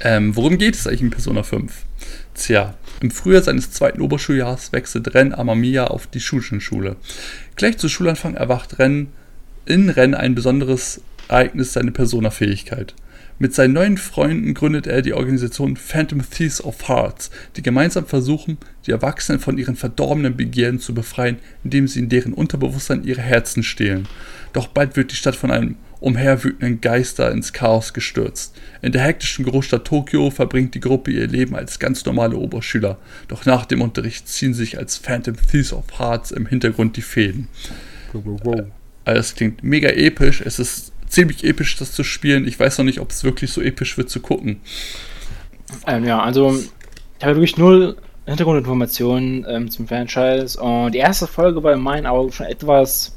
Ähm, 0.03 0.35
worum 0.35 0.57
geht 0.57 0.75
es 0.75 0.87
eigentlich 0.87 1.01
in 1.01 1.09
Persona 1.11 1.43
5? 1.43 1.85
Tja, 2.33 2.75
im 3.01 3.11
Frühjahr 3.11 3.43
seines 3.43 3.71
zweiten 3.71 4.01
Oberschuljahres 4.01 4.71
wechselt 4.71 5.13
Ren 5.13 5.33
Amamiya 5.33 5.87
auf 5.87 6.07
die 6.07 6.19
Shushin-Schule. 6.19 6.95
Gleich 7.55 7.77
zu 7.77 7.89
Schulanfang 7.89 8.35
erwacht 8.35 8.79
Ren 8.79 9.07
in 9.65 9.89
Ren 9.89 10.13
ein 10.15 10.35
besonderes 10.35 11.01
Ereignis 11.27 11.73
seine 11.73 11.91
Persona-Fähigkeit. 11.91 12.95
Mit 13.39 13.55
seinen 13.55 13.73
neuen 13.73 13.97
Freunden 13.97 14.53
gründet 14.53 14.85
er 14.85 15.01
die 15.01 15.13
Organisation 15.13 15.75
Phantom 15.75 16.21
Thieves 16.29 16.63
of 16.63 16.87
Hearts, 16.87 17.31
die 17.55 17.63
gemeinsam 17.63 18.05
versuchen, 18.05 18.59
die 18.85 18.91
Erwachsenen 18.91 19.39
von 19.39 19.57
ihren 19.57 19.75
verdorbenen 19.75 20.37
Begierden 20.37 20.79
zu 20.79 20.93
befreien, 20.93 21.39
indem 21.63 21.87
sie 21.87 21.99
in 21.99 22.09
deren 22.09 22.33
Unterbewusstsein 22.33 23.03
ihre 23.03 23.21
Herzen 23.21 23.63
stehlen. 23.63 24.07
Doch 24.53 24.67
bald 24.67 24.95
wird 24.95 25.11
die 25.11 25.15
Stadt 25.15 25.35
von 25.35 25.49
einem 25.49 25.75
umherwütenden 26.01 26.81
Geister 26.81 27.31
ins 27.31 27.53
Chaos 27.53 27.93
gestürzt. 27.93 28.55
In 28.81 28.91
der 28.91 29.03
hektischen 29.03 29.45
Großstadt 29.45 29.85
Tokio 29.85 30.31
verbringt 30.31 30.75
die 30.75 30.79
Gruppe 30.79 31.11
ihr 31.11 31.27
Leben 31.27 31.55
als 31.55 31.79
ganz 31.79 32.03
normale 32.03 32.35
Oberschüler. 32.35 32.97
Doch 33.29 33.45
nach 33.45 33.65
dem 33.65 33.81
Unterricht 33.81 34.27
ziehen 34.27 34.53
sich 34.53 34.77
als 34.77 34.97
Phantom 34.97 35.35
Thieves 35.49 35.71
of 35.71 35.85
Hearts 35.99 36.31
im 36.31 36.47
Hintergrund 36.47 36.97
die 36.97 37.03
Fäden. 37.03 37.47
Also 39.05 39.17
das 39.17 39.35
klingt 39.35 39.63
mega 39.63 39.89
episch. 39.89 40.41
Es 40.41 40.59
ist 40.59 40.91
ziemlich 41.07 41.43
episch, 41.43 41.77
das 41.77 41.93
zu 41.93 42.03
spielen. 42.03 42.47
Ich 42.47 42.59
weiß 42.59 42.79
noch 42.79 42.85
nicht, 42.85 42.99
ob 42.99 43.11
es 43.11 43.23
wirklich 43.23 43.51
so 43.51 43.61
episch 43.61 43.97
wird 43.97 44.09
zu 44.09 44.19
gucken. 44.19 44.59
Ähm, 45.85 46.03
ja, 46.03 46.19
also 46.19 46.57
ich 47.19 47.23
habe 47.23 47.35
wirklich 47.35 47.57
null 47.57 47.95
Hintergrundinformationen 48.25 49.45
ähm, 49.47 49.69
zum 49.69 49.87
Franchise 49.87 50.59
und 50.59 50.93
die 50.93 50.99
erste 50.99 51.27
Folge 51.27 51.63
war 51.63 51.73
in 51.73 51.79
meinen 51.79 52.05
Augen 52.05 52.31
schon 52.31 52.45
etwas, 52.47 53.15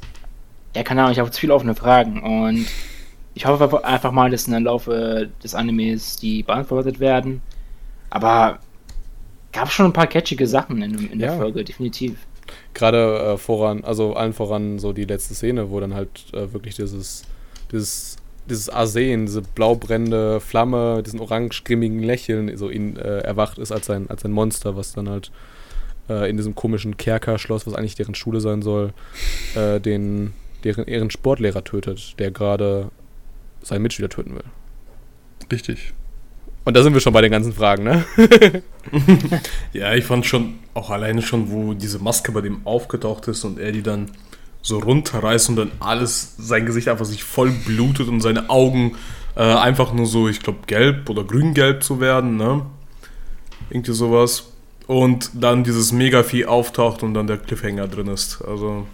ja, 0.75 0.83
keine 0.83 1.03
Ahnung, 1.03 1.13
ich 1.13 1.19
habe 1.19 1.31
zu 1.31 1.41
viele 1.41 1.55
offene 1.55 1.75
Fragen 1.75 2.23
und 2.23 2.67
ich 3.35 3.47
hoffe 3.47 3.85
einfach 3.85 4.13
mal, 4.13 4.31
dass 4.31 4.47
in 4.47 4.53
der 4.53 4.61
Laufe 4.61 5.31
des 5.43 5.55
Animes 5.55 6.17
die 6.17 6.43
beantwortet 6.43 7.01
werden. 7.01 7.43
Aber 8.11 8.59
gab 9.53 9.71
schon 9.71 9.87
ein 9.87 9.93
paar 9.93 10.07
catchige 10.07 10.47
Sachen 10.47 10.83
in, 10.83 11.11
in 11.11 11.19
der 11.19 11.33
Ja. 11.33 11.37
Folge, 11.37 11.65
definitiv. 11.65 12.17
Gerade 12.75 13.35
äh, 13.35 13.37
voran, 13.37 13.83
also 13.85 14.15
allen 14.15 14.33
voran 14.33 14.79
so 14.79 14.93
die 14.93 15.05
letzte 15.05 15.35
Szene, 15.35 15.71
wo 15.71 15.81
dann 15.81 15.95
halt 15.95 16.11
äh, 16.33 16.53
wirklich 16.53 16.77
dieses, 16.77 17.23
dieses, 17.73 18.17
dieses 18.49 18.69
Arsen, 18.69 19.27
diese 19.27 19.43
blau 19.43 19.75
brennende 19.77 20.41
Flamme, 20.41 21.03
diesen 21.03 21.21
orange-grimmigen 21.21 22.03
Lächeln 22.03 22.57
so 22.57 22.69
ihn 22.69 22.97
äh, 22.97 23.21
erwacht 23.21 23.59
ist 23.59 23.73
als 23.73 23.89
ein, 23.91 24.11
als 24.11 24.25
ein 24.25 24.33
Monster, 24.33 24.77
was 24.77 24.93
dann 24.93 25.09
halt 25.09 25.31
äh, 26.09 26.29
in 26.29 26.37
diesem 26.37 26.55
komischen 26.55 26.97
Kerkerschloss, 26.97 27.67
was 27.67 27.75
eigentlich 27.75 27.95
deren 27.95 28.15
Schule 28.15 28.41
sein 28.41 28.63
soll, 28.63 28.93
äh, 29.55 29.81
den, 29.81 30.35
deren, 30.65 30.87
ihren 30.87 31.11
Sportlehrer 31.11 31.63
tötet, 31.65 32.19
der 32.19 32.31
gerade 32.31 32.91
seinen 33.63 33.83
Mitschüler 33.83 34.09
töten 34.09 34.35
will. 34.35 34.45
Richtig. 35.53 35.95
Und 36.65 36.77
da 36.77 36.83
sind 36.83 36.95
wir 36.95 37.01
schon 37.01 37.13
bei 37.13 37.21
den 37.21 37.31
ganzen 37.31 37.53
Fragen, 37.53 37.85
ne? 37.85 38.05
Ja, 39.73 39.95
ich 39.95 40.05
fand 40.05 40.25
schon, 40.25 40.55
auch 40.73 40.91
alleine 40.91 41.21
schon, 41.21 41.51
wo 41.51 41.75
diese 41.75 41.99
Maske 41.99 42.33
bei 42.33 42.41
dem 42.41 42.67
aufgetaucht 42.67 43.29
ist 43.29 43.45
und 43.45 43.59
er 43.59 43.73
die 43.73 43.83
dann 43.83 44.11
so 44.63 44.79
runterreißt 44.79 45.51
und 45.51 45.57
dann 45.57 45.73
alles, 45.81 46.37
sein 46.39 46.65
Gesicht 46.65 46.89
einfach 46.89 47.05
sich 47.05 47.23
voll 47.23 47.51
blutet 47.51 48.09
und 48.09 48.21
seine 48.21 48.49
Augen 48.49 48.97
äh, 49.37 49.43
einfach 49.43 49.93
nur 49.93 50.07
so, 50.07 50.29
ich 50.29 50.41
glaube, 50.41 50.61
gelb 50.67 51.11
oder 51.11 51.25
grün-gelb 51.25 51.83
zu 51.83 52.01
werden, 52.01 52.37
ne? 52.37 52.65
Irgendwie 53.69 53.93
sowas. 53.93 54.53
Und 54.87 55.31
dann 55.35 55.65
dieses 55.65 55.93
Megavieh 55.93 56.47
auftaucht 56.47 57.03
und 57.03 57.15
dann 57.15 57.27
der 57.27 57.39
Cliffhanger 57.39 57.89
drin 57.89 58.09
ist. 58.09 58.43
Also, 58.43 58.87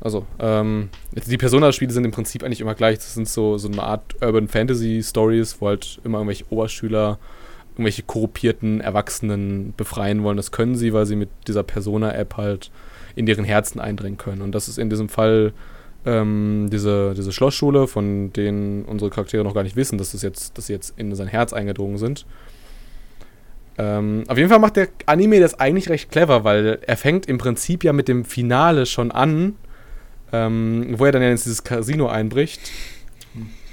Also, 0.00 0.26
ähm, 0.38 0.90
die 1.12 1.38
Persona-Spiele 1.38 1.92
sind 1.92 2.04
im 2.04 2.10
Prinzip 2.10 2.42
eigentlich 2.42 2.60
immer 2.60 2.74
gleich. 2.74 2.98
Das 2.98 3.14
sind 3.14 3.28
so, 3.28 3.58
so 3.58 3.68
eine 3.68 3.82
Art 3.82 4.14
Urban 4.20 4.48
Fantasy 4.48 5.02
Stories, 5.02 5.56
wo 5.60 5.68
halt 5.68 6.00
immer 6.04 6.18
irgendwelche 6.18 6.44
Oberschüler 6.50 7.18
irgendwelche 7.72 8.02
korrupierten 8.02 8.80
Erwachsenen 8.80 9.74
befreien 9.76 10.22
wollen. 10.22 10.38
Das 10.38 10.50
können 10.50 10.76
sie, 10.76 10.94
weil 10.94 11.04
sie 11.04 11.16
mit 11.16 11.28
dieser 11.46 11.62
Persona-App 11.62 12.36
halt 12.36 12.70
in 13.16 13.26
deren 13.26 13.44
Herzen 13.44 13.80
eindringen 13.80 14.16
können. 14.16 14.42
Und 14.42 14.54
das 14.54 14.68
ist 14.68 14.78
in 14.78 14.88
diesem 14.88 15.10
Fall 15.10 15.52
ähm, 16.06 16.68
diese, 16.70 17.12
diese 17.14 17.32
Schlossschule, 17.32 17.86
von 17.86 18.32
denen 18.32 18.84
unsere 18.84 19.10
Charaktere 19.10 19.44
noch 19.44 19.54
gar 19.54 19.62
nicht 19.62 19.76
wissen, 19.76 19.98
dass, 19.98 20.12
das 20.12 20.22
jetzt, 20.22 20.56
dass 20.56 20.68
sie 20.68 20.72
jetzt 20.72 20.94
in 20.96 21.14
sein 21.14 21.26
Herz 21.26 21.52
eingedrungen 21.52 21.98
sind. 21.98 22.24
Ähm, 23.78 24.24
auf 24.28 24.38
jeden 24.38 24.48
Fall 24.48 24.58
macht 24.58 24.76
der 24.76 24.88
Anime 25.04 25.40
das 25.40 25.60
eigentlich 25.60 25.90
recht 25.90 26.10
clever, 26.10 26.44
weil 26.44 26.78
er 26.80 26.96
fängt 26.96 27.26
im 27.26 27.36
Prinzip 27.36 27.84
ja 27.84 27.92
mit 27.92 28.08
dem 28.08 28.24
Finale 28.24 28.86
schon 28.86 29.10
an, 29.10 29.56
ähm, 30.36 30.94
wo 30.98 31.04
er 31.04 31.12
dann 31.12 31.22
ja 31.22 31.30
in 31.30 31.36
dieses 31.36 31.64
Casino 31.64 32.08
einbricht 32.08 32.60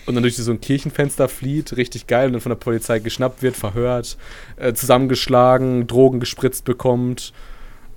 und 0.06 0.15
dann 0.15 0.23
durch 0.23 0.36
so 0.36 0.52
ein 0.52 0.62
Kirchenfenster 0.62 1.30
flieht, 1.30 1.78
richtig 1.78 2.08
geil, 2.08 2.28
und 2.28 2.34
dann 2.34 2.41
von 2.41 2.49
der 2.49 2.58
Polizei 2.58 2.99
geschnappt 2.99 3.41
wird, 3.41 3.56
verhört, 3.56 4.17
äh, 4.58 4.73
zusammengeschlagen, 4.73 5.88
Drogen 5.88 6.19
gespritzt 6.19 6.65
bekommt. 6.65 7.34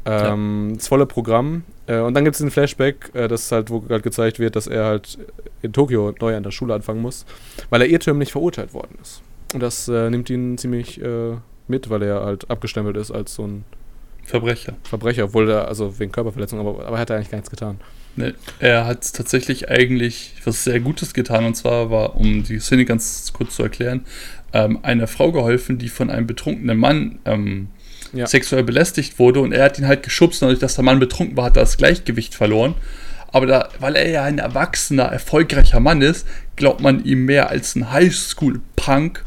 Ähm, 0.04 0.74
Das 0.76 0.86
volle 0.86 1.06
Programm. 1.06 1.64
Äh, 1.88 1.98
und 1.98 2.14
dann 2.14 2.24
gibt 2.24 2.36
es 2.36 2.42
einen 2.42 2.52
Flashback, 2.52 3.10
äh, 3.14 3.26
das 3.26 3.50
halt, 3.50 3.70
wo 3.70 3.82
halt 3.88 4.04
gezeigt 4.04 4.38
wird, 4.38 4.54
dass 4.54 4.68
er 4.68 4.84
halt 4.84 5.18
in 5.62 5.72
Tokio 5.72 6.14
neu 6.20 6.36
an 6.36 6.44
der 6.44 6.52
Schule 6.52 6.74
anfangen 6.74 7.02
muss, 7.02 7.26
weil 7.70 7.82
er 7.82 7.88
irrtümlich 7.88 8.30
verurteilt 8.30 8.72
worden 8.72 8.96
ist. 9.02 9.20
Und 9.52 9.60
das 9.62 9.88
äh, 9.88 10.08
nimmt 10.10 10.30
ihn 10.30 10.58
ziemlich 10.58 11.00
äh, 11.02 11.34
mit, 11.66 11.90
weil 11.90 12.02
er 12.02 12.24
halt 12.24 12.48
abgestempelt 12.48 12.96
ist 12.96 13.10
als 13.10 13.34
so 13.34 13.46
ein 13.46 13.64
Verbrecher. 14.22 14.74
Verbrecher, 14.84 15.24
obwohl 15.24 15.50
er, 15.50 15.66
also 15.68 15.98
wegen 15.98 16.12
Körperverletzung, 16.12 16.60
aber, 16.60 16.86
aber 16.86 16.96
er 16.96 17.00
hat 17.00 17.10
eigentlich 17.10 17.30
gar 17.30 17.38
nichts 17.38 17.50
getan. 17.50 17.80
Ne, 18.16 18.34
er 18.60 18.86
hat 18.86 19.12
tatsächlich 19.12 19.68
eigentlich 19.68 20.32
was 20.44 20.64
sehr 20.64 20.80
Gutes 20.80 21.12
getan 21.12 21.44
und 21.44 21.54
zwar 21.54 21.90
war, 21.90 22.16
um 22.16 22.42
die 22.44 22.58
Szene 22.60 22.86
ganz 22.86 23.30
kurz 23.34 23.56
zu 23.56 23.62
erklären, 23.62 24.06
ähm, 24.54 24.78
einer 24.82 25.06
Frau 25.06 25.32
geholfen, 25.32 25.76
die 25.76 25.90
von 25.90 26.08
einem 26.08 26.26
betrunkenen 26.26 26.78
Mann 26.78 27.18
ähm, 27.26 27.68
Ja. 28.14 28.26
sexuell 28.26 28.62
belästigt 28.62 29.18
wurde 29.18 29.40
und 29.40 29.52
er 29.52 29.64
hat 29.64 29.78
ihn 29.78 29.86
halt 29.86 30.02
geschubst 30.02 30.42
und 30.42 30.46
dadurch, 30.48 30.60
dass 30.60 30.76
der 30.76 30.84
Mann 30.84 30.98
betrunken 30.98 31.36
war, 31.36 31.44
hat 31.46 31.56
er 31.56 31.62
das 31.62 31.76
Gleichgewicht 31.76 32.34
verloren. 32.34 32.74
Aber 33.32 33.44
da, 33.46 33.68
weil 33.80 33.96
er 33.96 34.08
ja 34.08 34.22
ein 34.22 34.38
erwachsener, 34.38 35.02
erfolgreicher 35.04 35.80
Mann 35.80 36.00
ist, 36.00 36.26
glaubt 36.54 36.80
man 36.80 37.04
ihm 37.04 37.26
mehr 37.26 37.50
als 37.50 37.74
ein 37.74 37.92
Highschool-Punk 37.92 39.24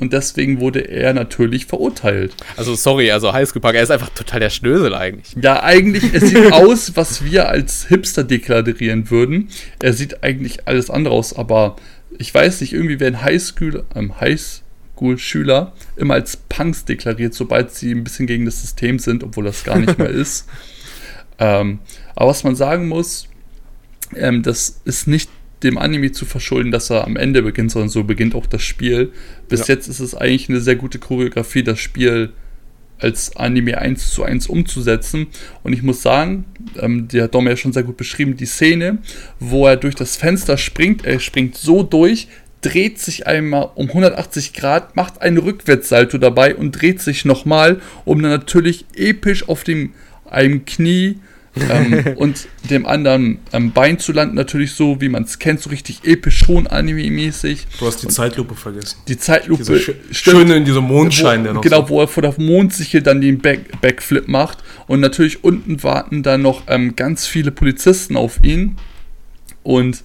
und 0.00 0.12
deswegen 0.12 0.60
wurde 0.60 0.80
er 0.80 1.12
natürlich 1.12 1.66
verurteilt. 1.66 2.34
Also 2.56 2.74
sorry, 2.74 3.10
also 3.10 3.32
Highschool 3.32 3.60
Park, 3.60 3.76
er 3.76 3.82
ist 3.82 3.90
einfach 3.90 4.08
total 4.08 4.40
der 4.40 4.50
Schnösel 4.50 4.94
eigentlich. 4.94 5.36
Ja, 5.40 5.62
eigentlich, 5.62 6.04
es 6.12 6.30
sieht 6.30 6.52
aus, 6.52 6.96
was 6.96 7.24
wir 7.24 7.48
als 7.48 7.86
Hipster 7.86 8.24
deklarieren 8.24 9.10
würden. 9.10 9.50
Er 9.80 9.92
sieht 9.92 10.24
eigentlich 10.24 10.66
alles 10.66 10.90
andere 10.90 11.14
aus, 11.14 11.36
aber 11.36 11.76
ich 12.18 12.32
weiß 12.32 12.62
nicht, 12.62 12.72
irgendwie 12.72 12.98
werden 12.98 13.22
Highschool, 13.22 13.84
ähm, 13.94 14.18
Highschool-Schüler 14.20 15.72
immer 15.96 16.14
als 16.14 16.36
Punks 16.36 16.86
deklariert, 16.86 17.34
sobald 17.34 17.70
sie 17.72 17.92
ein 17.92 18.02
bisschen 18.02 18.26
gegen 18.26 18.46
das 18.46 18.62
System 18.62 18.98
sind, 18.98 19.22
obwohl 19.22 19.44
das 19.44 19.64
gar 19.64 19.78
nicht 19.78 19.98
mehr 19.98 20.10
ist. 20.10 20.46
Ähm, 21.38 21.80
aber 22.16 22.30
was 22.30 22.42
man 22.42 22.56
sagen 22.56 22.88
muss, 22.88 23.28
ähm, 24.16 24.42
das 24.42 24.80
ist 24.84 25.06
nicht 25.06 25.30
dem 25.62 25.78
Anime 25.78 26.12
zu 26.12 26.24
verschulden, 26.24 26.70
dass 26.70 26.90
er 26.90 27.04
am 27.04 27.16
Ende 27.16 27.42
beginnt, 27.42 27.70
sondern 27.70 27.90
so 27.90 28.04
beginnt 28.04 28.34
auch 28.34 28.46
das 28.46 28.62
Spiel. 28.62 29.12
Bis 29.48 29.60
Ja. 29.60 29.74
jetzt 29.74 29.88
ist 29.88 30.00
es 30.00 30.14
eigentlich 30.14 30.48
eine 30.48 30.60
sehr 30.60 30.76
gute 30.76 30.98
Choreografie, 30.98 31.62
das 31.62 31.78
Spiel 31.78 32.32
als 32.98 33.36
Anime 33.36 33.78
1 33.78 34.10
zu 34.10 34.22
1 34.24 34.46
umzusetzen. 34.46 35.28
Und 35.62 35.72
ich 35.72 35.82
muss 35.82 36.02
sagen, 36.02 36.44
ähm, 36.78 37.08
die 37.08 37.22
hat 37.22 37.34
Dom 37.34 37.46
ja 37.46 37.56
schon 37.56 37.72
sehr 37.72 37.82
gut 37.82 37.96
beschrieben, 37.96 38.36
die 38.36 38.46
Szene, 38.46 38.98
wo 39.38 39.66
er 39.66 39.76
durch 39.76 39.94
das 39.94 40.16
Fenster 40.16 40.56
springt, 40.56 41.04
er 41.04 41.18
springt 41.20 41.56
so 41.56 41.82
durch, 41.82 42.28
dreht 42.60 42.98
sich 42.98 43.26
einmal 43.26 43.70
um 43.74 43.88
180 43.88 44.52
Grad, 44.52 44.96
macht 44.96 45.22
einen 45.22 45.38
Rückwärtssalto 45.38 46.18
dabei 46.18 46.54
und 46.54 46.72
dreht 46.72 47.00
sich 47.00 47.24
nochmal, 47.24 47.80
um 48.04 48.20
dann 48.22 48.30
natürlich 48.30 48.84
episch 48.94 49.48
auf 49.48 49.64
dem 49.64 49.94
einem 50.28 50.64
Knie 50.64 51.18
ähm, 51.56 52.04
und 52.16 52.48
dem 52.68 52.86
anderen 52.86 53.38
ähm, 53.52 53.72
Bein 53.72 53.98
zu 53.98 54.12
landen, 54.12 54.36
natürlich 54.36 54.72
so, 54.72 55.00
wie 55.00 55.08
man 55.08 55.24
es 55.24 55.38
kennt, 55.38 55.60
so 55.60 55.70
richtig 55.70 56.04
episch 56.04 56.38
schon 56.38 56.66
anime-mäßig. 56.66 57.66
du 57.78 57.86
hast 57.86 58.02
die 58.02 58.08
Zeitlupe 58.08 58.54
vergessen. 58.54 58.98
Die 59.08 59.18
Zeitlupe 59.18 59.62
Diese 59.62 59.80
stimmt. 59.80 59.98
schöne 60.12 60.56
in 60.56 60.64
diesem 60.64 60.84
Mondschein, 60.84 61.42
der 61.42 61.52
wo, 61.52 61.56
noch 61.56 61.62
genau, 61.62 61.82
so 61.82 61.88
wo 61.88 62.00
er 62.00 62.08
vor 62.08 62.22
der 62.22 62.34
Mondsichel 62.38 63.02
dann 63.02 63.20
den 63.20 63.38
Back 63.38 63.80
Backflip 63.80 64.28
macht. 64.28 64.58
Und 64.86 65.00
natürlich 65.00 65.44
unten 65.44 65.82
warten 65.82 66.22
dann 66.22 66.42
noch 66.42 66.64
ähm, 66.68 66.94
ganz 66.96 67.26
viele 67.26 67.50
Polizisten 67.50 68.16
auf 68.16 68.42
ihn. 68.42 68.76
Und 69.62 70.02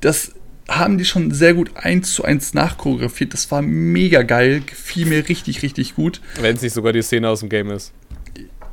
das 0.00 0.32
haben 0.68 0.98
die 0.98 1.04
schon 1.04 1.32
sehr 1.32 1.54
gut 1.54 1.70
eins 1.74 2.14
zu 2.14 2.24
eins 2.24 2.54
nachchoreografiert. 2.54 3.34
Das 3.34 3.50
war 3.50 3.60
mega 3.60 4.22
geil, 4.22 4.62
gefiel 4.64 5.06
mir 5.06 5.28
richtig, 5.28 5.62
richtig 5.62 5.96
gut. 5.96 6.20
Wenn 6.40 6.54
es 6.54 6.62
nicht 6.62 6.74
sogar 6.74 6.92
die 6.92 7.02
Szene 7.02 7.28
aus 7.28 7.40
dem 7.40 7.48
Game 7.48 7.70
ist. 7.70 7.92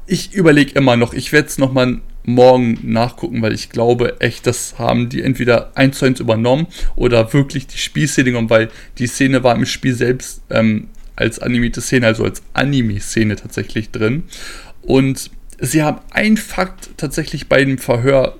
Ich 0.07 0.33
überlege 0.33 0.71
immer 0.71 0.95
noch, 0.95 1.13
ich 1.13 1.33
werde 1.33 1.49
es 1.49 1.57
nochmal 1.57 1.99
morgen 2.23 2.79
nachgucken, 2.81 3.41
weil 3.41 3.53
ich 3.53 3.69
glaube 3.69 4.19
echt, 4.19 4.47
das 4.47 4.79
haben 4.79 5.09
die 5.09 5.21
entweder 5.21 5.71
eins 5.75 5.99
zu 5.99 6.05
eins 6.05 6.19
übernommen 6.19 6.67
oder 6.95 7.33
wirklich 7.33 7.67
die 7.67 7.77
Spielszene 7.77 8.31
genommen, 8.31 8.49
weil 8.49 8.69
die 8.97 9.07
Szene 9.07 9.43
war 9.43 9.55
im 9.55 9.65
Spiel 9.65 9.93
selbst 9.93 10.41
ähm, 10.49 10.87
als 11.15 11.39
animierte 11.39 11.81
Szene, 11.81 12.07
also 12.07 12.23
als 12.23 12.41
Anime-Szene 12.53 13.35
tatsächlich 13.35 13.91
drin. 13.91 14.23
Und 14.81 15.29
sie 15.59 15.83
haben 15.83 15.99
einen 16.11 16.37
Fakt 16.37 16.89
tatsächlich 16.97 17.47
bei 17.47 17.63
dem 17.63 17.77
Verhör 17.77 18.37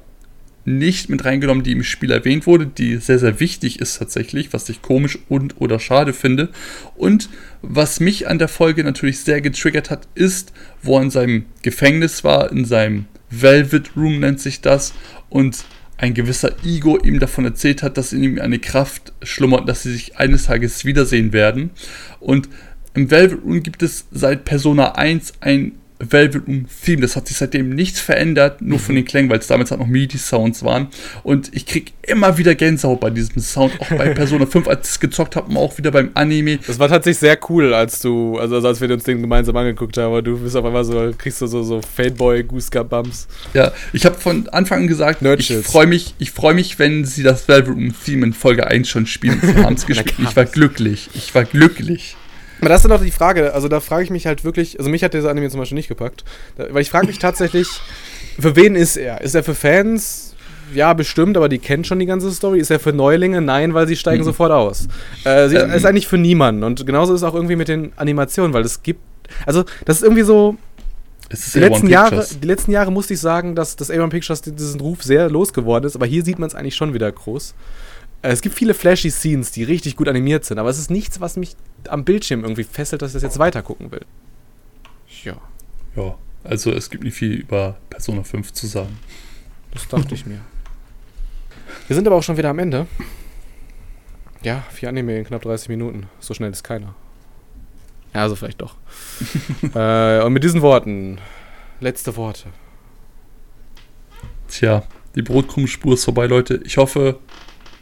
nicht 0.68 1.10
mit 1.10 1.24
reingenommen, 1.24 1.64
die 1.64 1.72
im 1.72 1.84
Spiel 1.84 2.12
erwähnt 2.12 2.46
wurde, 2.46 2.68
die 2.68 2.98
sehr, 2.98 3.20
sehr 3.20 3.40
wichtig 3.40 3.80
ist 3.80 3.98
tatsächlich, 3.98 4.52
was 4.52 4.68
ich 4.68 4.82
komisch 4.82 5.18
und 5.30 5.62
oder 5.62 5.80
schade 5.80 6.12
finde. 6.12 6.50
Und 6.98 7.30
was 7.62 8.02
mich 8.02 8.28
an 8.28 8.38
der 8.38 8.50
Folge 8.50 8.84
natürlich 8.84 9.22
sehr 9.22 9.40
getriggert 9.40 9.90
hat, 9.90 10.10
ist, 10.14 10.52
wo 10.84 10.98
er 10.98 11.04
in 11.04 11.10
seinem 11.10 11.46
Gefängnis 11.62 12.26
war, 12.26 12.52
in 12.52 12.66
seinem 12.66 13.06
Velvet 13.30 13.92
Room 13.96 14.20
nennt 14.20 14.42
sich 14.42 14.60
das, 14.60 14.94
und 15.30 15.64
ein 15.96 16.14
gewisser 16.14 16.52
Ego 16.66 16.98
ihm 16.98 17.20
davon 17.20 17.46
erzählt 17.46 17.82
hat, 17.82 17.98
dass 17.98 18.12
in 18.12 18.22
ihm 18.22 18.40
eine 18.40 18.60
Kraft 18.60 19.14
schlummert, 19.24 19.70
dass 19.70 19.84
sie 19.84 19.94
sich 19.94 20.18
eines 20.18 20.48
Tages 20.48 20.84
wiedersehen 20.84 21.32
werden. 21.32 21.72
Und 22.20 22.50
im 22.94 23.10
Velvet 23.10 23.42
Room 23.42 23.64
gibt 23.64 23.84
es 23.84 24.06
seit 24.12 24.44
Persona 24.44 24.96
1 24.96 25.36
ein 25.40 25.74
Velvet 26.00 26.48
Room 26.48 26.66
Theme. 26.84 27.02
Das 27.02 27.16
hat 27.16 27.28
sich 27.28 27.38
seitdem 27.38 27.70
nichts 27.70 28.00
verändert, 28.00 28.62
nur 28.62 28.80
von 28.80 28.96
den 28.96 29.06
Klängen, 29.06 29.30
weil 29.30 29.40
es 29.40 29.48
damals 29.48 29.72
halt 29.72 29.80
noch 29.80 29.88
MIDI-Sounds 29.88 30.64
waren. 30.64 30.88
Und 31.24 31.50
ich 31.54 31.66
krieg 31.66 31.94
immer 32.04 32.38
wieder 32.38 32.56
Gänsehaut 32.56 33.00
bei 33.00 33.10
diesem 33.10 33.42
Sound, 33.42 33.74
auch 33.80 33.90
bei 33.90 34.10
Persona 34.14 34.46
5, 34.46 34.68
als 34.68 34.88
ich 34.88 34.94
es 34.94 35.00
gezockt 35.00 35.36
habe 35.36 35.50
und 35.50 35.58
auch 35.58 35.78
wieder 35.78 35.92
beim 35.92 36.12
Anime. 36.14 36.60
Das 36.66 36.80
war 36.80 36.88
tatsächlich 36.88 37.20
sehr 37.20 37.38
cool, 37.50 37.74
als 37.74 38.02
du, 38.02 38.38
also, 38.38 38.56
also 38.56 38.68
als 38.68 38.82
wir 38.82 38.90
uns 38.92 39.04
den 39.04 39.22
gemeinsam 39.22 39.56
angeguckt 39.56 39.98
haben, 39.98 40.08
aber 40.08 40.22
du 40.22 40.38
bist 40.38 40.56
auf 40.56 40.66
einmal 40.66 40.86
so, 40.86 41.14
kriegst 41.18 41.42
du 41.42 41.48
so, 41.48 41.64
so 41.64 41.82
Fanboy 41.82 42.44
Goosebumps. 42.44 42.88
Bumps. 42.90 43.28
Ja, 43.54 43.72
ich 43.94 44.06
habe 44.06 44.16
von 44.18 44.48
Anfang 44.50 44.82
an 44.82 44.88
gesagt, 44.88 45.22
Nerdshits. 45.22 45.62
ich 45.62 45.66
freue 45.66 45.88
mich, 45.88 46.16
ich 46.20 46.32
freue 46.32 46.54
mich, 46.54 46.80
wenn 46.80 47.06
sie 47.06 47.24
das 47.24 47.48
Velvet 47.48 47.70
Room 47.74 47.94
Theme 48.06 48.28
in 48.28 48.34
Folge 48.34 48.68
1 48.68 48.88
schon 48.88 49.06
spielen. 49.06 49.40
Sie 49.44 49.56
haben 49.56 49.76
es 49.76 49.86
gespielt. 49.86 50.16
Ich 50.20 50.36
war 50.36 50.46
glücklich. 50.46 51.10
Ich 51.14 51.34
war 51.34 51.46
glücklich. 51.46 52.16
Aber 52.60 52.70
das 52.70 52.80
ist 52.84 52.90
dann 52.90 52.98
auch 52.98 53.04
die 53.04 53.12
Frage, 53.12 53.54
also 53.54 53.68
da 53.68 53.80
frage 53.80 54.04
ich 54.04 54.10
mich 54.10 54.26
halt 54.26 54.44
wirklich, 54.44 54.80
also 54.80 54.90
mich 54.90 55.04
hat 55.04 55.14
dieser 55.14 55.30
Anime 55.30 55.50
zum 55.50 55.60
Beispiel 55.60 55.76
nicht 55.76 55.88
gepackt, 55.90 56.24
weil 56.58 56.82
ich 56.82 56.90
frage 56.90 57.08
mich 57.08 57.20
tatsächlich, 57.20 57.68
für 58.40 58.56
wen 58.56 58.76
ist 58.76 58.98
er? 58.98 59.22
Ist 59.22 59.36
er 59.36 59.44
für 59.44 59.56
Fans? 59.56 60.34
Ja, 60.74 60.94
bestimmt, 60.94 61.38
aber 61.38 61.48
die 61.48 61.60
kennen 61.60 61.86
schon 61.86 61.98
die 62.00 62.06
ganze 62.06 62.30
Story. 62.32 62.60
Ist 62.60 62.72
er 62.72 62.80
für 62.80 62.92
Neulinge? 62.92 63.40
Nein, 63.42 63.74
weil 63.74 63.88
sie 63.88 63.96
steigen 63.96 64.22
Mhm. 64.22 64.26
sofort 64.26 64.52
aus. 64.52 64.88
Äh, 65.24 65.48
sie 65.48 65.56
Ähm. 65.56 65.72
ist 65.72 65.86
eigentlich 65.86 66.08
für 66.08 66.18
niemanden. 66.18 66.64
Und 66.64 66.86
genauso 66.86 67.14
ist 67.14 67.22
es 67.22 67.24
auch 67.28 67.36
irgendwie 67.36 67.56
mit 67.56 67.70
den 67.70 67.94
Animationen, 67.96 68.54
weil 68.54 68.64
es 68.66 68.84
gibt, 68.84 69.00
also 69.46 69.64
das 69.86 69.98
ist 69.98 70.04
irgendwie 70.04 70.24
so, 70.24 70.58
die 71.32 71.36
A1 71.38 71.60
letzten, 71.60 71.88
Jahre, 71.90 72.26
die 72.42 72.48
letzten 72.48 72.72
Jahre 72.72 72.92
musste 72.92 73.14
ich 73.14 73.20
sagen, 73.22 73.56
dass 73.56 73.76
das 73.78 73.90
A1 73.92 74.10
Pictures 74.10 74.42
diesen 74.42 74.80
Ruf 74.82 75.04
sehr 75.04 75.30
losgeworden 75.30 75.86
ist, 75.88 75.96
aber 75.96 76.06
hier 76.06 76.24
sieht 76.24 76.40
man 76.40 76.48
es 76.48 76.56
eigentlich 76.56 76.76
schon 76.76 76.94
wieder 76.94 77.12
groß. 77.12 77.54
Äh, 78.22 78.30
Es 78.30 78.42
gibt 78.42 78.56
viele 78.56 78.74
flashy 78.74 79.10
Scenes, 79.12 79.52
die 79.52 79.64
richtig 79.64 79.96
gut 79.96 80.08
animiert 80.08 80.46
sind, 80.46 80.60
aber 80.60 80.70
es 80.70 80.78
ist 80.78 80.90
nichts, 80.90 81.20
was 81.22 81.38
mich 81.38 81.56
am 81.88 82.04
Bildschirm 82.04 82.44
irgendwie 82.44 82.64
fesselt, 82.64 83.02
dass 83.02 83.12
ich 83.12 83.14
das 83.14 83.24
jetzt 83.24 83.40
weiter 83.40 83.62
gucken 83.62 83.92
will. 83.92 84.06
Ja, 85.24 85.38
Ja, 85.96 86.16
also 86.44 86.72
es 86.72 86.90
gibt 86.90 87.04
nicht 87.04 87.16
viel 87.16 87.34
über 87.34 87.78
Persona 87.90 88.24
5 88.24 88.54
zu 88.54 88.68
sagen. 88.68 88.98
das 89.74 89.88
dachte 89.88 90.14
ich 90.16 90.26
mir. 90.26 90.40
Wir 91.88 91.96
sind 91.96 92.08
aber 92.08 92.16
auch 92.16 92.24
schon 92.24 92.38
wieder 92.38 92.50
am 92.50 92.60
Ende. 92.60 92.88
Ja, 94.44 94.64
vier 94.72 94.90
Anime 94.90 95.18
in 95.18 95.26
knapp 95.26 95.42
30 95.42 95.70
Minuten. 95.70 96.08
So 96.20 96.34
schnell 96.34 96.52
ist 96.52 96.64
keiner. 96.64 96.94
Ja, 98.14 98.22
also 98.22 98.36
vielleicht 98.36 98.62
doch. 98.62 98.76
äh, 99.76 100.22
und 100.24 100.34
mit 100.34 100.44
diesen 100.44 100.62
Worten, 100.62 101.20
letzte 101.82 102.16
Worte. 102.16 102.50
Tja, 104.48 104.84
die 105.16 105.22
Brotkrummspur 105.22 105.96
ist 105.96 106.06
vorbei, 106.06 106.28
Leute. 106.28 106.62
Ich 106.64 106.78
hoffe, 106.78 107.20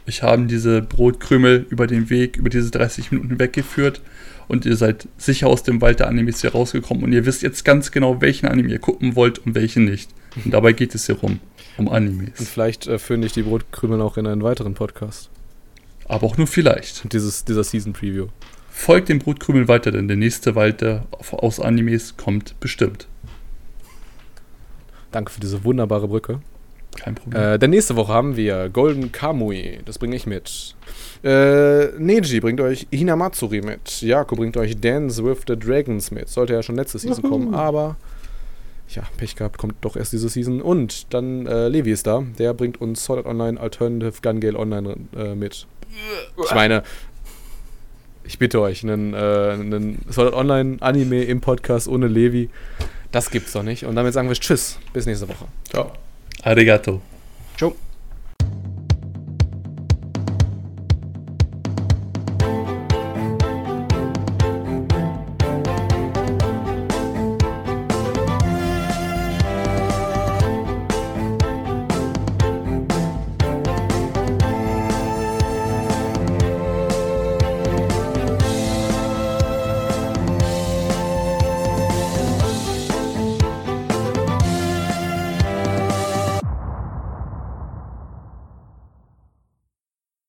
ich 0.06 0.22
habe 0.22 0.46
diese 0.46 0.82
Brotkrümel 0.82 1.66
über 1.68 1.86
den 1.86 2.10
Weg, 2.10 2.36
über 2.36 2.48
diese 2.48 2.70
30 2.70 3.10
Minuten 3.12 3.38
weggeführt 3.38 4.00
und 4.48 4.64
ihr 4.64 4.76
seid 4.76 5.08
sicher 5.18 5.48
aus 5.48 5.62
dem 5.64 5.80
Wald 5.80 6.00
der 6.00 6.08
Animes 6.08 6.40
hier 6.40 6.52
rausgekommen 6.52 7.02
und 7.04 7.12
ihr 7.12 7.26
wisst 7.26 7.42
jetzt 7.42 7.64
ganz 7.64 7.90
genau, 7.90 8.20
welchen 8.20 8.46
Anime 8.46 8.70
ihr 8.70 8.78
gucken 8.78 9.16
wollt 9.16 9.40
und 9.40 9.54
welchen 9.54 9.84
nicht. 9.84 10.10
Und 10.44 10.54
dabei 10.54 10.72
geht 10.72 10.94
es 10.94 11.06
hier 11.06 11.16
rum, 11.16 11.40
um 11.76 11.88
Und 11.88 11.94
Animes. 11.94 12.30
vielleicht 12.48 12.86
äh, 12.86 12.98
führen 12.98 13.22
dich 13.22 13.32
die 13.32 13.42
Brotkrümel 13.42 14.00
auch 14.00 14.16
in 14.16 14.26
einen 14.26 14.42
weiteren 14.42 14.74
Podcast. 14.74 15.30
Aber 16.06 16.26
auch 16.26 16.36
nur 16.36 16.46
vielleicht. 16.46 17.12
Dieses, 17.12 17.44
dieser 17.44 17.64
Season 17.64 17.92
Preview. 17.92 18.28
Folgt 18.70 19.08
dem 19.08 19.18
Brotkrümel 19.18 19.66
weiter, 19.68 19.90
denn 19.90 20.06
der 20.06 20.16
nächste 20.16 20.54
Wald 20.54 20.82
der 20.82 21.06
aus 21.32 21.58
Animes 21.58 22.16
kommt 22.16 22.60
bestimmt. 22.60 23.08
Danke 25.10 25.32
für 25.32 25.40
diese 25.40 25.64
wunderbare 25.64 26.06
Brücke. 26.06 26.40
Kein 26.96 27.14
Problem. 27.14 27.42
Äh, 27.42 27.58
denn 27.58 27.70
nächste 27.70 27.96
Woche 27.96 28.12
haben 28.12 28.36
wir 28.36 28.68
Golden 28.68 29.12
Kamui. 29.12 29.80
Das 29.84 29.98
bringe 29.98 30.16
ich 30.16 30.26
mit. 30.26 30.74
Äh, 31.22 31.86
Neji 31.98 32.40
bringt 32.40 32.60
euch 32.60 32.86
Hinamatsuri 32.90 33.60
mit. 33.62 34.02
Jako 34.02 34.36
bringt 34.36 34.56
euch 34.56 34.80
Dance 34.80 35.24
with 35.24 35.38
the 35.46 35.56
Dragons 35.58 36.10
mit. 36.10 36.28
Sollte 36.28 36.54
ja 36.54 36.62
schon 36.62 36.76
letzte 36.76 36.98
Season 36.98 37.22
kommen, 37.22 37.54
aber 37.54 37.96
ja, 38.94 39.02
Pech 39.16 39.34
gehabt, 39.34 39.58
kommt 39.58 39.74
doch 39.80 39.96
erst 39.96 40.12
diese 40.12 40.28
Season. 40.28 40.60
Und 40.60 41.12
dann 41.12 41.46
äh, 41.46 41.68
Levi 41.68 41.90
ist 41.90 42.06
da. 42.06 42.22
Der 42.38 42.54
bringt 42.54 42.80
uns 42.80 43.04
Sword 43.04 43.20
Art 43.20 43.26
Online 43.26 43.60
Alternative 43.60 44.20
Gun 44.22 44.40
Gale 44.40 44.58
Online 44.58 44.96
äh, 45.16 45.34
mit. 45.34 45.66
Ich 46.44 46.54
meine, 46.54 46.82
ich 48.24 48.38
bitte 48.38 48.60
euch, 48.60 48.82
einen, 48.82 49.14
äh, 49.14 49.16
einen 49.16 49.98
Sword 50.10 50.32
Art 50.32 50.36
Online 50.36 50.76
Anime 50.80 51.24
im 51.24 51.40
Podcast 51.40 51.88
ohne 51.88 52.06
Levi, 52.06 52.50
das 53.12 53.30
gibt's 53.30 53.52
doch 53.52 53.62
nicht. 53.62 53.84
Und 53.84 53.96
damit 53.96 54.12
sagen 54.14 54.28
wir 54.28 54.34
Tschüss, 54.34 54.78
bis 54.92 55.06
nächste 55.06 55.28
Woche. 55.28 55.46
Ciao. 55.68 55.92
Arigato. 56.46 57.02
Čau. 57.56 57.74